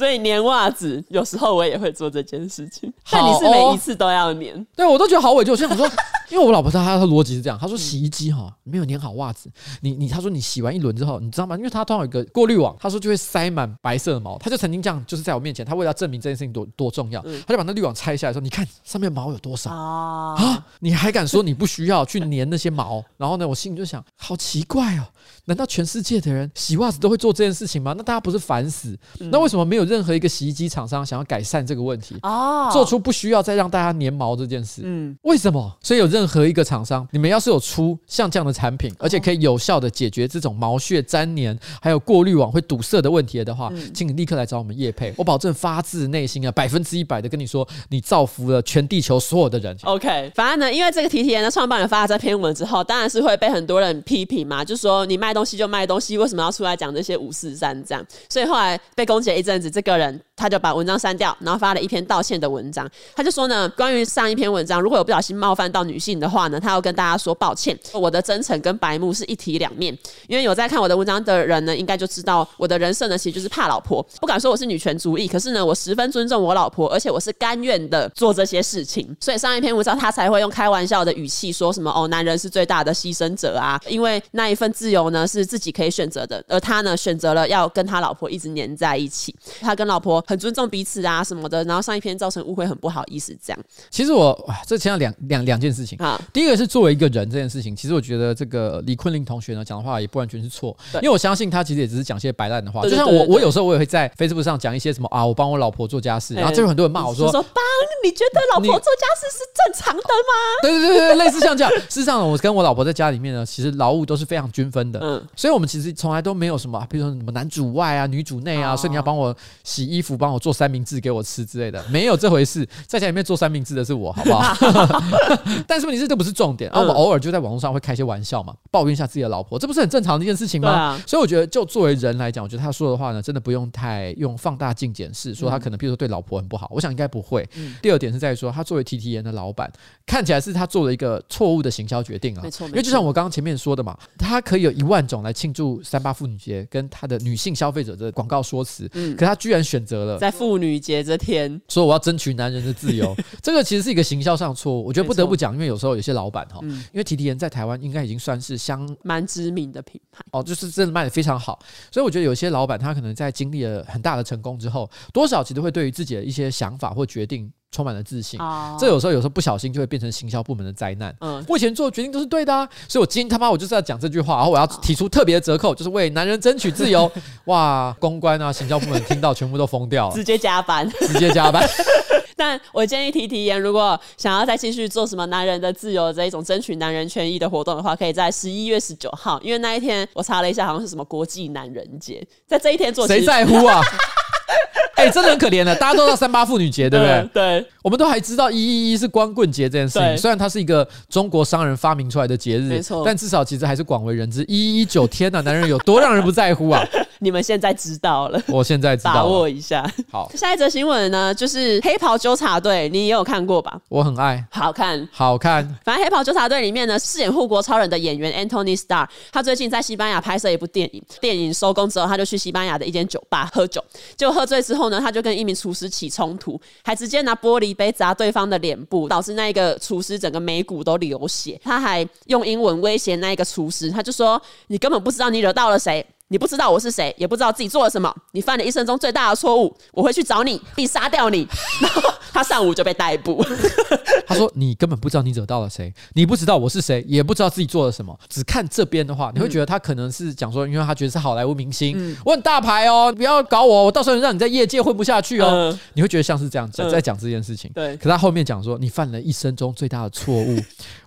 [0.00, 2.90] 所以粘袜子，有时候我也会做这件事情。
[3.10, 4.58] 但你是每一次都要粘？
[4.58, 5.50] 哦、对，我都觉得好委屈。
[5.50, 5.96] 我现在想说，
[6.32, 9.50] 因为我老婆她她的逻辑是这样，她说洗衣机哈没有粘好袜子，
[9.82, 11.54] 你你她说你洗完一轮之后，你知道吗？
[11.54, 14.38] 因为她通常有一个过滤网，她说就会塞满白色的毛。
[14.38, 20.64] 她就曾经这样，就是在我面前，她为了证明这件事情多多重要，她就把那滤网拆下来说：“你看上面毛有多少啊？
[20.80, 25.04] 你还敢说你不需要去粘那些毛？”然后呢，我心里就想，好奇怪哦，
[25.50, 27.92] 难道全世界的人洗袜子都会做这件事情吗？
[27.98, 28.96] 那大家不是烦死？
[29.18, 29.90] 那为什么没有？
[29.90, 35.76] 任何一个洗衣机厂商想要改善这个问题，哦，做出不需要再让大家粘毛这件事，嗯，为什么？
[35.82, 49.76] 所以有任何一个厂商，你们要是有出像这样的产品，而且可以有效的解决这种毛屑粘黏还有过滤网会堵塞的问题的话，请你立刻来找我们叶配，我保证发自内心啊，百分之一百的跟你说，你造福了全地球所有的人。
[49.82, 58.06] OK，反正呢，因为这个提提人的创办人发了这篇文之后，当然是会被很多人批评嘛，就说你卖东东西就卖东西，为什么要出来讲这些五四三这样？
[58.28, 59.70] 所以后来被攻击了一阵子。
[59.70, 62.88] 这个人他就把文章删掉，然后发了一篇道歉的文章。
[63.14, 67.78] 他就说呢，关于上一篇文章，如果有不小心冒犯到女性的话呢，他要跟大家说抱歉。
[67.92, 74.02] 我的真诚跟白目是一体两面，因为有在看我的文章的人呢，应该就知道我的人设呢，其实就是怕老婆。
[74.18, 79.14] 不敢说我是女权主义，可是呢，我十分尊重我老婆，而且我是甘愿的做这些事情。
[79.20, 89.34] 所以上一篇文章他才会用开玩笑的语气说什么哦，男人是最大的牺牲者啊，因为那一份自由呢是自己可以选择的，而他呢选择了要跟他老婆一直黏在一起。
[89.60, 93.58] 他跟老婆很尊重彼此啊什么的，然后上一篇造成误会，很不好意思这样。
[93.90, 96.20] 其实我哇，这牵扯两两两件事情啊。
[96.32, 102.82] 第一个是作为一个人这件事情，其实我觉得这个李坤林同学呢讲的话也不完全是错，因为我相信他其实也只是讲些白烂的话。
[102.82, 107.64] 就像我我有时候我也会在 Facebook 上讲一些什么啊，我帮我老婆做家事，然后就有很多人骂我说，说帮
[108.04, 110.62] 你觉得老婆做家事是正常的吗？
[110.62, 111.72] 对对对对，类似像这样。
[111.88, 122.68] 事实上，我跟我老婆在家里面呢，其实劳务都是非常均分的，嗯，所以我们其实从来都没有什么，比如说什么男主外啊，女主内啊，所以你要帮我洗衣服，帮我做三明治给我吃之类的，没有这回事。
[122.86, 124.54] 在家里面做三明治的是我，好不好？
[125.66, 131.00] 但是问题是这不是重点啊，我偶尔就在网络上会开一些玩笑嘛，抱怨一下自己的老婆，这不是很正常的一件事情吗？
[131.06, 137.48] 所以我觉得，就作为人来讲，我觉得他说的话呢，真的不用太用放大镜检视，说他可能比如说对老婆很不好，我想应该不会。
[137.80, 139.70] 第二点是在于说，他作为 TTN 的老板，
[140.06, 151.60] 看起来是他做了一个错误的行销决定啊，没错，因为就像我刚刚前面说的嘛，他可以有一万种来庆祝三八妇女节跟他的女性消费者的广告说辞，嗯，可他居然选择了在妇女节这天。
[151.68, 154.72] 说我要争取男人的自由， 这个其实是一个行销上的错。
[154.72, 160.24] 误，我觉得不得不讲，因为有时候有些老板哈，因为提提人在台湾应该已经算是相蛮知名的品牌。
[160.32, 161.58] 哦，就是真的卖的非常好，
[161.90, 167.50] 所以我觉得有些老板他可能在经历了很大的成功之后，多少其实会对于自己的一些想法或决定。
[167.72, 168.38] 充满了自信，
[168.78, 171.14] 这有时候有时候不小心就会变成行销部门的灾难。
[171.20, 177.10] 嗯，我以前做的决定都是对的啊，所以我今天他妈我就是要讲这句话，然后我要提出特别的折扣，就是为男人争取自由。
[177.46, 181.64] 哇，公关啊，行销部门听到全部都疯掉了，直接加班，直接加班。
[182.36, 193.80] 但我建议提提言如果想要再继续做什么男人的自由这一种争取男人权益的活动的话，可以在十一月十九号，因为那一天我查了一下，好像是什么国际男人节，在这一天做，谁在乎啊？
[195.00, 197.28] 哎、欸，真的很可怜的，大家都知道三八妇女节，对不对？
[197.32, 200.18] 对，我们都还知道一一一是光棍节这件事情。
[200.18, 204.44] 虽然它是一个中国商人发明出来的节日，没错，但至少其实还是广为人知。
[204.46, 206.84] 一一一九天呐，男人有多让人不在乎啊？
[207.20, 209.88] 你们现在知道了，我现在知道， 把握一下。
[210.10, 213.78] 好，下一则新闻呢，就是黑袍纠察队，你也有看过吧？
[213.88, 215.62] 我很爱，好看，好看。
[215.84, 221.02] 反正黑袍纠察队里面呢，饰演护国超人的演员 Anthony Starr，他最近在西班牙拍摄一部电影。
[221.20, 223.84] 电影收工之后，他就去西班牙的一间酒吧喝酒，
[224.16, 231.60] 结果喝醉之后呢，他就跟一名厨师起冲突，还直接拿玻璃杯砸对方的脸部，导致那一个厨师整个眉骨都流血。
[231.62, 241.46] 他还用英文威胁那一个厨师，他就说：“你根本不知道你惹到了谁。”你不知道我是谁，也不知道自己做了什么，你犯了一生中最大的错误，我会去找你，并杀掉你。
[241.82, 242.00] 然后
[242.32, 243.44] 他上午就被逮捕。
[244.28, 248.16] 他说：“你根本不知道你惹到了谁，你不知道我是谁，也不知道自己做了什么。
[248.28, 255.48] 只看这边的话，你会觉得他可能是讲说，因为他觉得是好莱坞明星，嗯、我很大牌哦，不要搞我，我到时候让你在业界混不下去哦。
[255.50, 257.68] 嗯、你会觉得像是这样子在讲这件事情。
[257.74, 260.56] 对，可他后面讲说，你犯了一生中最大的错误，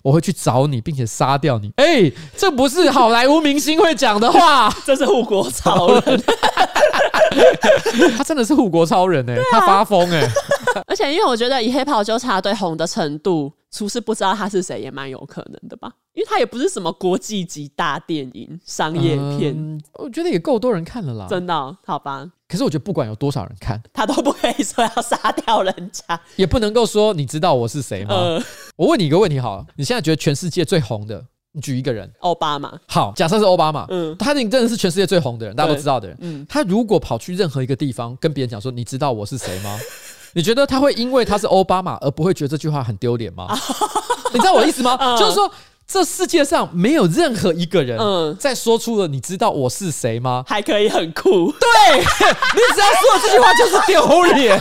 [0.02, 1.72] 我会去找你，并且杀掉你。
[1.78, 6.24] 哎、欸，这不是好莱坞明星会讲的话， 这是。”护国超人，
[8.18, 10.32] 他真的是护国超人哎、欸，啊、他发疯哎、欸，
[10.88, 22.28] 而且因为我觉得以黑袍纠察队红的程度，厨师不知道他是谁也蛮有可能的吧，因为他也不是什么国际级大电影商业片、嗯，我觉得也够多人看了啦，真的、哦、好吧？
[22.48, 28.16] 可是我觉得不管有多少人看，他都不可以说要杀掉人家，也不能够说你知道我是谁吗？
[28.16, 28.44] 呃、
[28.76, 31.24] 我问你一个问题好了，你现在觉得全世界最红的？
[31.54, 32.74] 你举一个人，奥巴马。
[32.88, 36.18] 好，假设是奥巴马，嗯，他真的是全世界最红的人，大家都知道的人。
[36.20, 39.80] 嗯，他如果跑去任何一个地方跟别人讲说：“你知道我是谁吗？”
[40.34, 43.48] 你觉得他会因为他是奥巴马而不会觉得这句话很丢脸吗？
[44.34, 44.98] 你知道我的意思吗？
[45.00, 45.50] 嗯、就是说。
[45.86, 51.52] 这世界上没有任何一个人，嗯，在说出了“你知道我是谁吗？”还可以很酷。
[51.52, 54.60] 对，你只要说了这句话就是丢脸，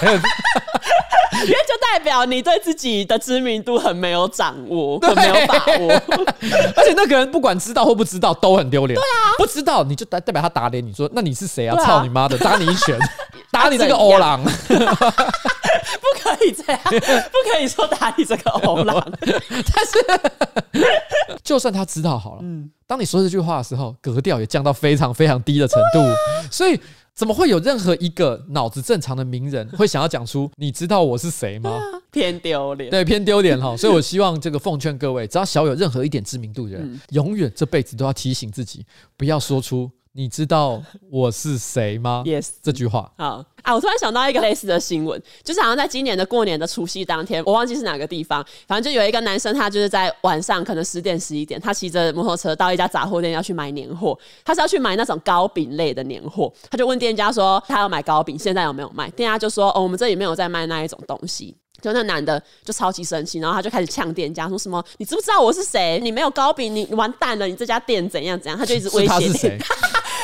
[1.44, 5.92] 因为就代表你对自己的知名度很没有掌握，很没有把握。
[6.76, 8.94] 而且那个人不管知道或不知道都很丢脸。
[8.98, 11.76] 对啊，不知道你就代代表他打脸你说：“那你是谁啊？
[11.82, 12.98] 操你妈的，打你一拳，
[13.50, 14.42] 打你这个欧郎。”
[16.00, 19.12] 不可以这样，不可以说打你这个欧郎。
[19.22, 20.82] 但是，
[21.42, 26.00] 就算他知道好了，嗯，当你说这句话的时候，格调也降到非常非常低的程度。
[26.50, 26.78] 所以，
[27.14, 31.78] 怎么会有任何一个脑子正常的名人会想要讲出“你知道我是谁吗？”
[32.12, 33.76] 偏丢脸，对，偏丢脸哈。
[33.76, 38.84] 所以我希望这个奉劝各位，只要小有任何一点知名度的人，永远这辈子都要提醒自己，
[39.16, 39.90] 不要说出。
[40.14, 43.10] 你知道我是谁吗？Yes，这句话。
[43.16, 59.08] 好啊，我突然想到一个类似的新闻，就是好像在今年的过年的除夕当天，我忘记是哪个地方，反正就有一个男生，他就是在晚上可能十点十一点，他骑着摩托车到一家杂货店要去买年货，他是要去买那种糕饼类的年货，他就问店家说他要买糕饼，现在有没有卖？
[59.12, 61.56] 店家就说哦，我们这里没有在卖那一种东西。
[61.80, 65.98] 就那男的就超级生气，然后他就开始呛店家说什么：“你知不知道我是谁？
[66.00, 67.48] 你没有糕饼，你完蛋了！
[67.48, 69.58] 你这家店怎样怎样？”他就一直威胁店。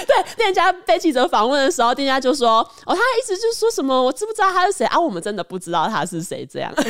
[0.07, 4.99] 对，店家被记者访问的时候，店家就说：“哦，他一直就说什么，我知不知道他是谁啊？
[4.99, 6.85] 我们真的不知道他是谁。”这样， 店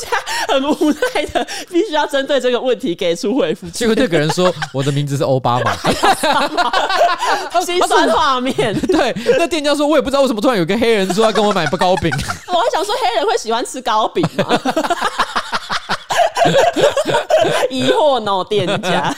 [0.00, 3.68] 家很无奈的，必须要针对这个问题给出回复。
[3.70, 5.76] 结果那个人说：“我的名字是奥巴马。
[7.64, 8.78] ”心酸画面。
[8.82, 12.10] 对，那店家说：“我也不知道为什么突然有个黑人说要跟我买不糕饼。
[12.48, 14.60] ”我还想说，黑人会喜欢吃糕饼吗？
[17.70, 19.14] 疑惑脑店家。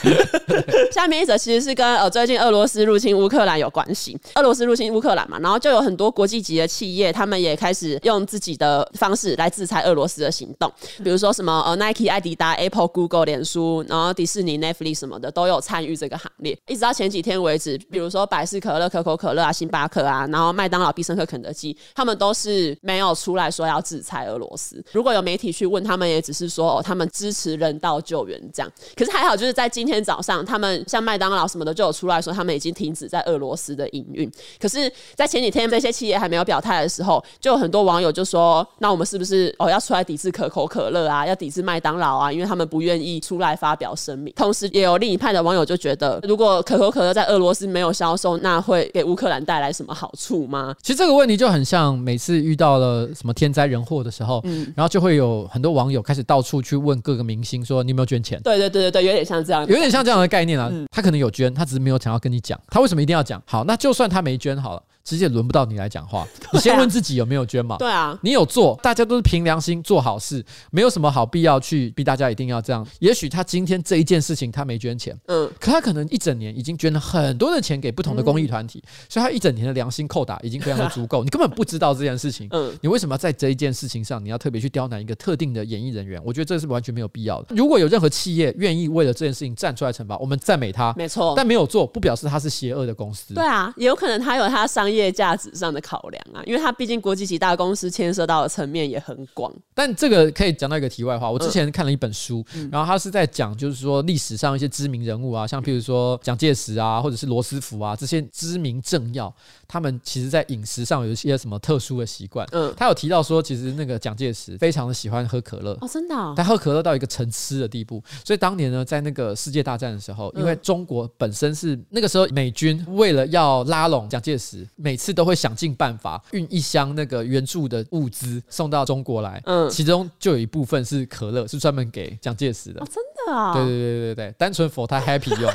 [0.91, 4.17] 下面一则其实是跟呃最近俄罗斯入侵乌克兰有关系。
[4.35, 10.71] 俄罗斯入侵乌克兰嘛，然后就有很多国际级的企业，他们也开始用自己的方式来制裁俄罗斯的行动。
[11.03, 16.57] 比如说什么呃 Nike、艾迪达、Apple、Google、脸书，然后迪士尼、Netflix 什么的都有参与这个行列。
[16.67, 24.83] 一直到前几天为止，比如说百事可乐、可口可乐啊、星巴克啊，然后麦当劳、必胜客、肯德基，他们都是没有出来说要制裁俄罗斯。
[24.91, 28.71] 如果有媒体去问他们，也只是说哦，他们支持人道救援这样。
[28.95, 34.29] 可是还好，就是在今天早上，他们像麦当劳什么的就有出来说，他们已经停止在俄罗斯的营运。
[34.59, 41.25] 可是，在前几天这些企业还没有表态的时候，就有很多网友就说：“那我们是不是哦要出来抵制可口可乐啊？
[41.25, 42.31] 要抵制麦当劳啊？
[42.31, 50.75] 因为他们不愿意出来发表声明。”同时，也有另一派的网友就觉得，如果可口可乐在俄罗斯没有销售，那会给乌克兰带来什么好处吗？
[50.81, 60.69] 其实这个问题就很像每次遇到了什么天灾人祸的时候，嗯，然后就会有很多网友开始到处去问各个明星说：“你有没有捐钱？”对对对对对，有点像这样，有点像这样的概念啊。
[60.71, 62.59] 嗯、他可能有捐，他只是没有想要跟你讲。
[62.67, 63.39] 他为什么一定要讲？
[63.45, 64.81] 好，那就算他没捐好了。
[65.05, 67.77] 直接轮不到你来讲话， 你先问自己有没有捐嘛？
[67.77, 72.85] 对啊，你有做，大家都是凭良心做好事，没有什么好必要去逼大家一定要这样。
[72.99, 81.21] 也许他今天这一件事情他没捐钱，嗯，可他可能一整年已经捐了很多的钱给不同的公益团体，所以他一整年的良心扣打已经非常的足够。
[81.23, 86.19] 你根本不知道这件事情，嗯，你为什么要在这一件事情上你要特别去刁难一个特定的演艺人员？
[86.25, 87.55] 我觉得这是完全没有必要的。
[87.55, 93.35] 如果有任何企业愿意为了这件事情站出来惩罚，我们赞美他，没错，但没有做不表示他是邪恶的公司。
[93.35, 99.53] 对啊，也有可能他有他商业价值上的考量啊，因为它毕竟国际级大公司牵涉到的层面也很广。
[99.73, 109.33] 但这个可以讲到一个题外话，我之前看了一本书，嗯、然后他是在讲，就是说历史上一些知名人物啊，像譬如说蒋介石啊，或者是罗斯福啊这些知名政要，
[109.67, 112.47] 他们其实在饮食上有一些什么特殊的习惯。
[112.51, 118.03] 嗯，他有提到说，其实那个蒋介石非常的喜欢喝可乐哦，真的、哦，他喝可乐到一个成痴的地步。
[118.23, 132.79] 所以当年呢，在那个世界大战的时候，因为中国本身是那个时候美军为了要拉拢蒋介石，每次都会想尽办法运一箱那个援助的物资送到中国来，嗯，其中就有一部分是可乐，是专门给蒋介石的。
[132.79, 133.53] 哦，真的啊？
[133.55, 135.51] 对对对对对，单纯 for 他 happy 用。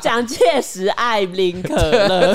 [0.00, 2.34] 蒋介石爱拎可乐，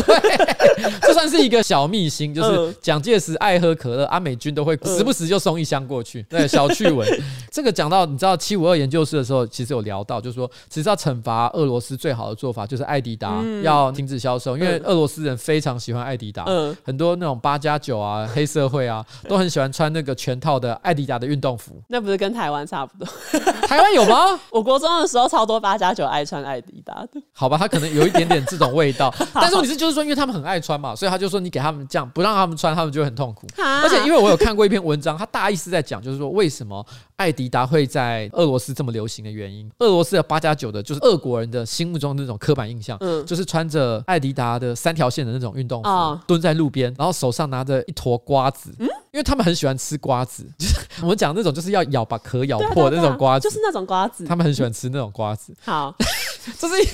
[1.02, 6.22] 这算是一个小秘辛，就是蒋介石爱喝可乐，阿美军都会时不时就送一箱过去。
[6.30, 7.08] 对，小趣闻。
[7.52, 21.82] 这个讲到你知道七五二研究室的时候，其实有聊到，就是说，其实要惩罚俄罗斯最好的做法就是艾迪达要停止销售，因为俄罗斯人非常喜欢艾迪达，嗯，很多那种八加九啊、黑社会啊， 都很喜欢穿那个全套的艾迪达的运动服。
[21.88, 23.08] 那不是跟台湾差不多？
[23.68, 24.40] 台湾有吗？
[24.52, 27.22] 我国中的时候超多八加九爱穿艾迪达的。
[27.34, 29.14] 好吧，他可能有一点点这种味道。
[29.34, 33.48] 但是问题是，就是说，因为他们很爱穿嘛，所以他就说你给他们这样，不让他们穿，他们就会很痛苦。
[33.58, 36.86] 而且因为我有看过一篇文章，他大意是在讲，就是说为什么
[37.18, 39.70] 艾迪达会在俄罗斯这么流行的原因。
[39.80, 55.56] 俄罗斯的八加九的，就是俄国人的心目中的那种刻板印象，嗯，就是穿着艾迪达的三条线的那种运动服，蹲在路边，然后手上拿着一坨瓜子，嗯，因为他们很喜欢吃瓜子， 就是我们讲那种就是要咬把壳咬破的那种瓜子，就是那种瓜子，他们很喜欢吃那种瓜子。
[55.64, 55.96] 好，
[56.60, 56.92] 这是一个。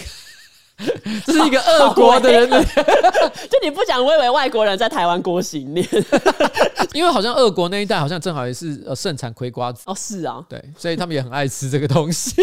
[1.25, 2.49] 这是一个恶国的人
[3.49, 5.87] 就你不讲，我以为外国人在台湾过新年，
[6.93, 9.83] 因为好像恶国那一带好像正好也是呃盛产葵瓜子。
[9.85, 12.35] 哦，是啊，对，所以他们也很爱吃这个东西。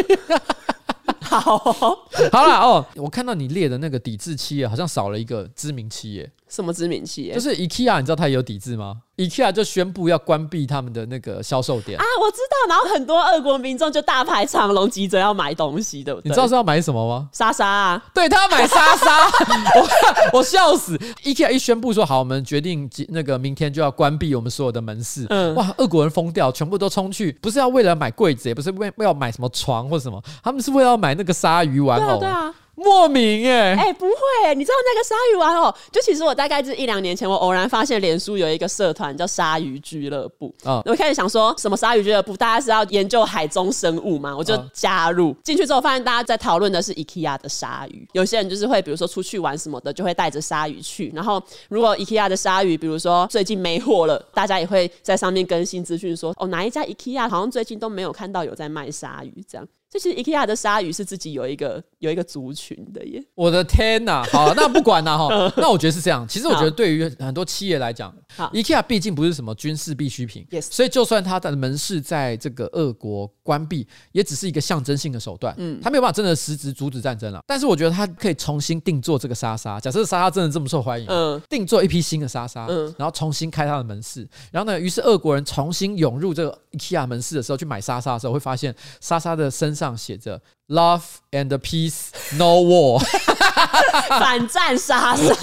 [1.21, 7.35] 好，好了哦，我看到你列的那个抵制企业好像少了一个知名企业，什么知名企业？
[7.35, 12.69] 就是 IKEA，你知道它也有抵制吗？IKEA 就宣布要关闭他们的那个销售点啊，我知道。
[12.69, 16.29] 然后很多俄国民众就大排长龙，急着要买东西，对不对？
[16.29, 17.29] 你知道是要买什么吗？
[17.33, 19.27] 莎莎啊，对，他要买莎莎，
[19.81, 20.97] 我我笑死。
[21.25, 25.27] IKEA 一宣布说好，我们决定那个明天就要关闭我们所有的门市。
[25.31, 32.19] 嗯，哇，俄国人疯掉，全部都冲去，不是要为了买柜子，也不是为为了买什么床或什么，他们是为了要买那个鲨鱼玩偶。
[32.19, 32.29] 对啊。
[32.29, 35.75] 对啊莫名哎、欸，哎、欸、不会，你知道那个鲨鱼玩偶？
[35.91, 40.55] 就其实我大概是一两年前，我偶然发现脸书有一个社团叫鲨鱼俱乐部。
[40.63, 44.37] 啊，我开始想说什么鲨鱼俱乐部，大家是要研究海中生物嘛？
[44.37, 48.07] 我就加入进去之后，发现大家在讨论的是 IKEA 的鲨鱼。
[48.13, 51.13] 有些人就是会，比如说出去玩什么的，就会带着鲨鱼去。
[51.15, 59.67] 然后如果 IKEA 的鲨鱼，比如说最近没货了，大家也会在上面更新资讯说，哦哪一家 IKEA 好像最近都没有看到有在卖鲨鱼这样。
[59.91, 63.23] 这其实 IKEA 的鲨鱼是自己有一个有一个族群的耶。
[63.35, 64.23] 我的天呐！
[64.31, 65.53] 好，那不管了哈。
[65.57, 66.27] 那我觉得是这样。
[66.29, 75.55] 其实我觉得对于很多企业来讲，IKEA 毕竟不是什么军事必需品，所以就算它的门市在这个俄国关闭，也只是一个象征性的手段。
[75.57, 77.41] 嗯，它没有办法真的实质阻止战争了。
[77.47, 79.81] 但是我觉得它可以重新定做这个莎莎。
[79.81, 84.29] 假设莎莎真的这么受欢迎，嗯，定做一批新的莎莎，嗯，然后重新开它的门市。
[84.53, 90.42] 然后呢，于是俄国人重新涌入这个 IKEA 门市的时候，去买莎莎的时候，会发现莎莎的身上写着。
[90.68, 93.02] Love and peace, no war。
[94.21, 95.35] 反战莎莎，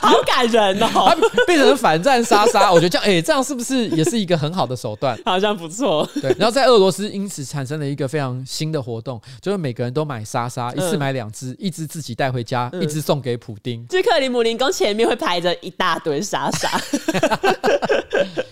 [0.00, 1.16] 好感人哦！
[1.46, 5.18] 变成反战莎莎，我觉得这样，哎、欸，这样是不是也是一个很好的手段？
[5.24, 6.08] 好像不错。
[6.20, 13.86] 对，然后在俄罗斯因此产生了一个非常新的活动，就是每个人都买莎莎，一次买两只，一只自己带回家，一只送给普丁。
[13.88, 16.70] 就克里姆林宫前面会排着一大堆莎莎。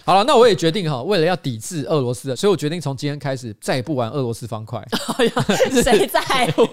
[0.04, 4.82] 好了，那我也决定哈，为了要抵制俄罗斯的，所以我决定从今天开始再也不玩俄罗斯方块。
[5.82, 6.20] 谁在
[6.56, 6.64] 乎？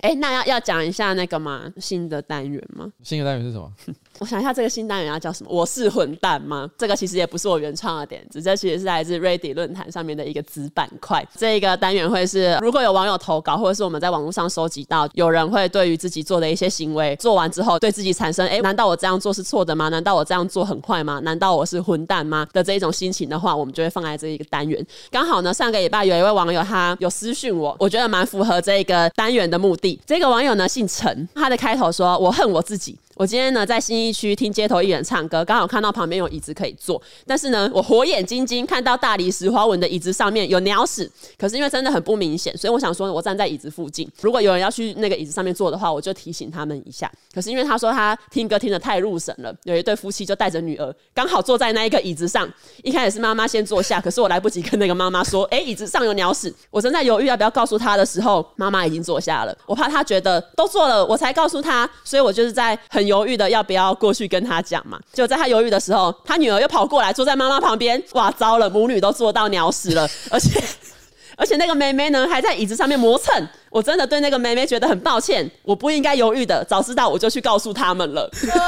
[0.00, 1.72] 哎、欸，那要要讲一下那个吗？
[1.78, 2.90] 新的单元吗？
[3.02, 3.72] 新的单元是什么？
[4.18, 5.50] 我想一下，这个新单元要叫什么？
[5.52, 6.70] 我是混蛋吗？
[6.78, 11.26] 这个其实也不是我原创的点子，这其实是来自 Reddit 论坛上面的一个子板块。
[11.36, 19.88] 这个单元会是，如果有网友投稿，或者是我们在网络上收集到，有人会对于自己做的一些行为，做完之后对自己产生，哎，难道我这样做是错的吗？
[19.90, 21.20] 难道我这样做很坏吗？
[21.22, 22.46] 难道我是混蛋吗？
[22.52, 24.84] 的这一种心情的话，我们就会放在这一个单元。
[25.10, 30.00] 刚好呢，上个礼拜有一位网友他有私讯我，我觉得蛮符合这个单元的目的。
[30.06, 47.10] 这个网友呢姓陈，他的开头说：“我恨我自己。”我今天呢在新义区听街头艺人唱歌，刚好看到旁边有椅子可以坐，但是呢我火眼金睛看到大理石花纹的椅子上面有鸟屎，可是因为真的很不明显，所以我想说我站在椅子附近，如果有人要去那个椅子上面坐的话，我就提醒他们一下。
[47.34, 52.46] 可是因为他说他听歌听得太入神了，有一对夫妻就带着女儿刚好坐在那一个椅子上，
[52.82, 63.94] 一开始是妈妈先坐下，可是我来不及跟那个妈妈说，哎、椅子上有鸟屎，我正在犹豫要不要告诉他的时候，妈妈已经坐下了，我怕他觉得都坐了我才告诉他，所以我就是在很 犹豫的要不要。
[63.94, 64.98] 过去跟他讲嘛？
[65.12, 68.02] 就在他犹豫的时候，他女儿又跑过来坐在妈妈旁边。
[68.12, 70.62] 哇，糟了，母女都坐到鸟屎了，而且
[71.36, 73.48] 而且那个妹妹呢，还在椅子上面磨蹭。
[73.76, 78.26] 我真的对那个妹妹觉得很抱歉，我不应该犹豫的，早知道我就去告诉他们了。
[78.42, 78.58] 呃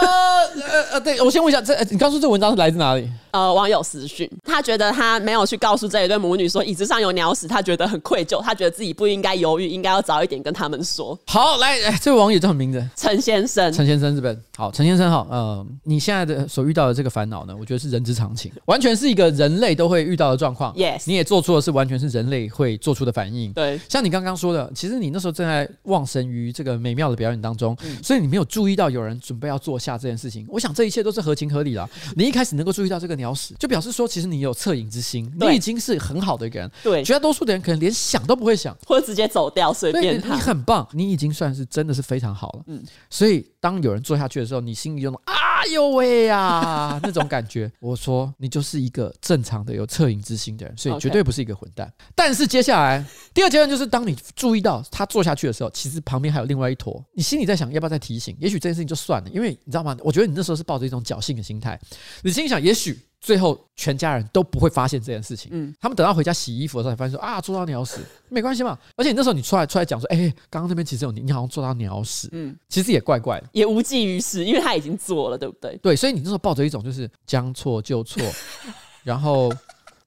[0.60, 3.08] 呃呃，对，我先问一下，这你告诉这文章是来自哪里？
[3.30, 11.18] 呃，网友私讯，他觉得他没有去告诉这一对母女说椅子上有鸟屎，他觉得很愧疚，他觉得自己不应该犹豫，应该要早一点跟他们说。
[11.26, 12.86] 好，来，这位网友叫什么名字？
[12.94, 13.72] 陈先生。
[13.72, 20.74] 陈先生这边好，陈先生好，呃，你现在的所遇到的这个烦恼呢，我觉得是人之常情，完全是一个人类都会遇到的状况。
[20.74, 23.52] Yes，你也做出的是完全是人类会做出的反应。
[23.54, 25.68] 对，像你刚刚说的，其实你那时候正在。
[25.84, 30.44] 忘神于这个美妙的表演当中，所以你没有注意到有人准备要坐下这件事情。
[30.48, 31.88] 我想这一切都是合情合理的。
[32.14, 36.70] 你一开始能够注意到这个鸟屎，就表示说其实你有恻隐之心，你已经是很好的一个人。
[36.82, 40.34] 对，绝大多数的人可能连想都不会想，或者直接走掉，随便他。
[40.34, 42.62] 你很棒，你已经算是真的是非常好了。
[42.66, 45.34] 嗯，所以当有人坐下去的时候，你心里就啊
[45.66, 47.70] 呦喂呀那种感觉。
[47.80, 51.92] 我说你就是一个正常的有恻隐之心的人，所以绝对不是一个混蛋。
[52.14, 53.04] 但是接下来
[53.34, 58.36] 第二阶段就是当你注意到他坐下去的时候，其实旁边还有另外一坨，你心里在想要不要再提醒？
[58.38, 59.96] 也许这件事情就算了，因为你知道吗？
[60.00, 61.78] 我觉得你那时候是抱着一种侥幸的心态，
[62.22, 65.50] 你心里想，也许最后全家人都不会发现这件事情。
[65.52, 68.78] 嗯，他们等到回家洗衣服的时候才发现说啊，做到鸟屎， 没关系嘛。
[68.96, 75.76] 而且你那时候你出来出来讲说，哎、欸，刚刚那边其实有你，你好像做到鸟屎，嗯，其实也怪怪的，也无济于事，因为他已经做了，对不对？
[75.82, 78.22] 对，所以你那时候抱着一种就是将错就错，
[79.04, 79.52] 然后。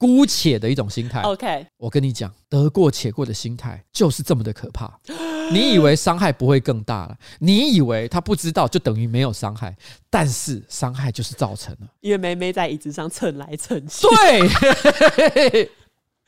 [0.01, 1.21] 姑且的一种心态。
[1.21, 4.99] OK，我跟你讲，得过且过的心态就是这么的可怕。
[5.51, 7.17] 你以为伤害不会更大了？
[7.39, 9.75] 你以为他不知道就等于没有伤害？
[10.09, 11.87] 但是伤害就是造成了。
[12.01, 14.07] 因为妹妹在椅子上蹭来蹭去。
[14.07, 15.69] 对。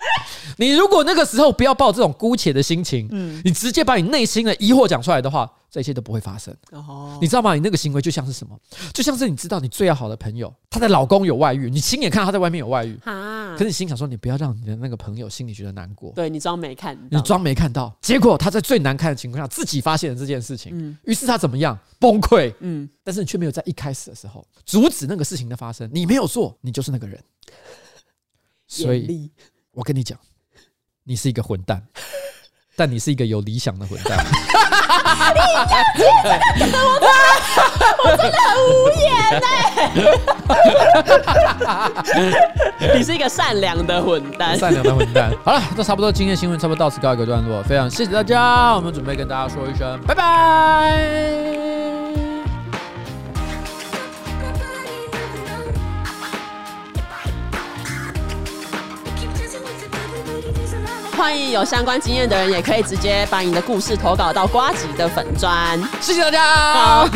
[0.58, 6.56] 你如果那个时候不要抱这种姑且的心情，嗯，你直接把你内心的疑惑讲出来的话，这一切都不会发生。
[6.72, 7.56] 哦，你知道吗？
[7.56, 8.56] 你那个行为就像是什么？
[8.93, 16.12] 就像是你知道你最要好的朋友，她的老公有外遇，你亲眼看到他在外面有外遇，啊，可是你心想说，你不要让你的那个朋友心里觉得难过。
[16.12, 21.78] 对，你装没看，你装没看到，结果他在最难看的情况下自己发现了这件事情，嗯，于是他怎么样？
[21.99, 27.20] 崩溃，嗯，但是你却没有在一开始的时候阻止那个事情的发生，你没有做，你就是那个人，
[28.68, 29.32] 所以。
[29.74, 30.18] 我跟你讲，
[31.04, 31.82] 你是一个混蛋，
[32.78, 34.18] 但你是一个有理想的混蛋。
[35.26, 36.00] 你
[36.62, 37.08] 这样我
[38.04, 39.12] 我真的很无言
[42.80, 42.94] 哎！
[42.96, 45.32] 你是一个善良的混蛋，善良的混蛋。
[45.44, 47.64] 好了，那差不多，今天新闻差不多到此告一个段落。
[47.64, 52.03] 非常谢谢大家，我们准备跟大家说一声拜拜。
[61.24, 65.82] 欢迎有相关经验的人，也可以直接把你的故事投稿到瓜吉的粉专。
[66.02, 67.10] 谢谢大家。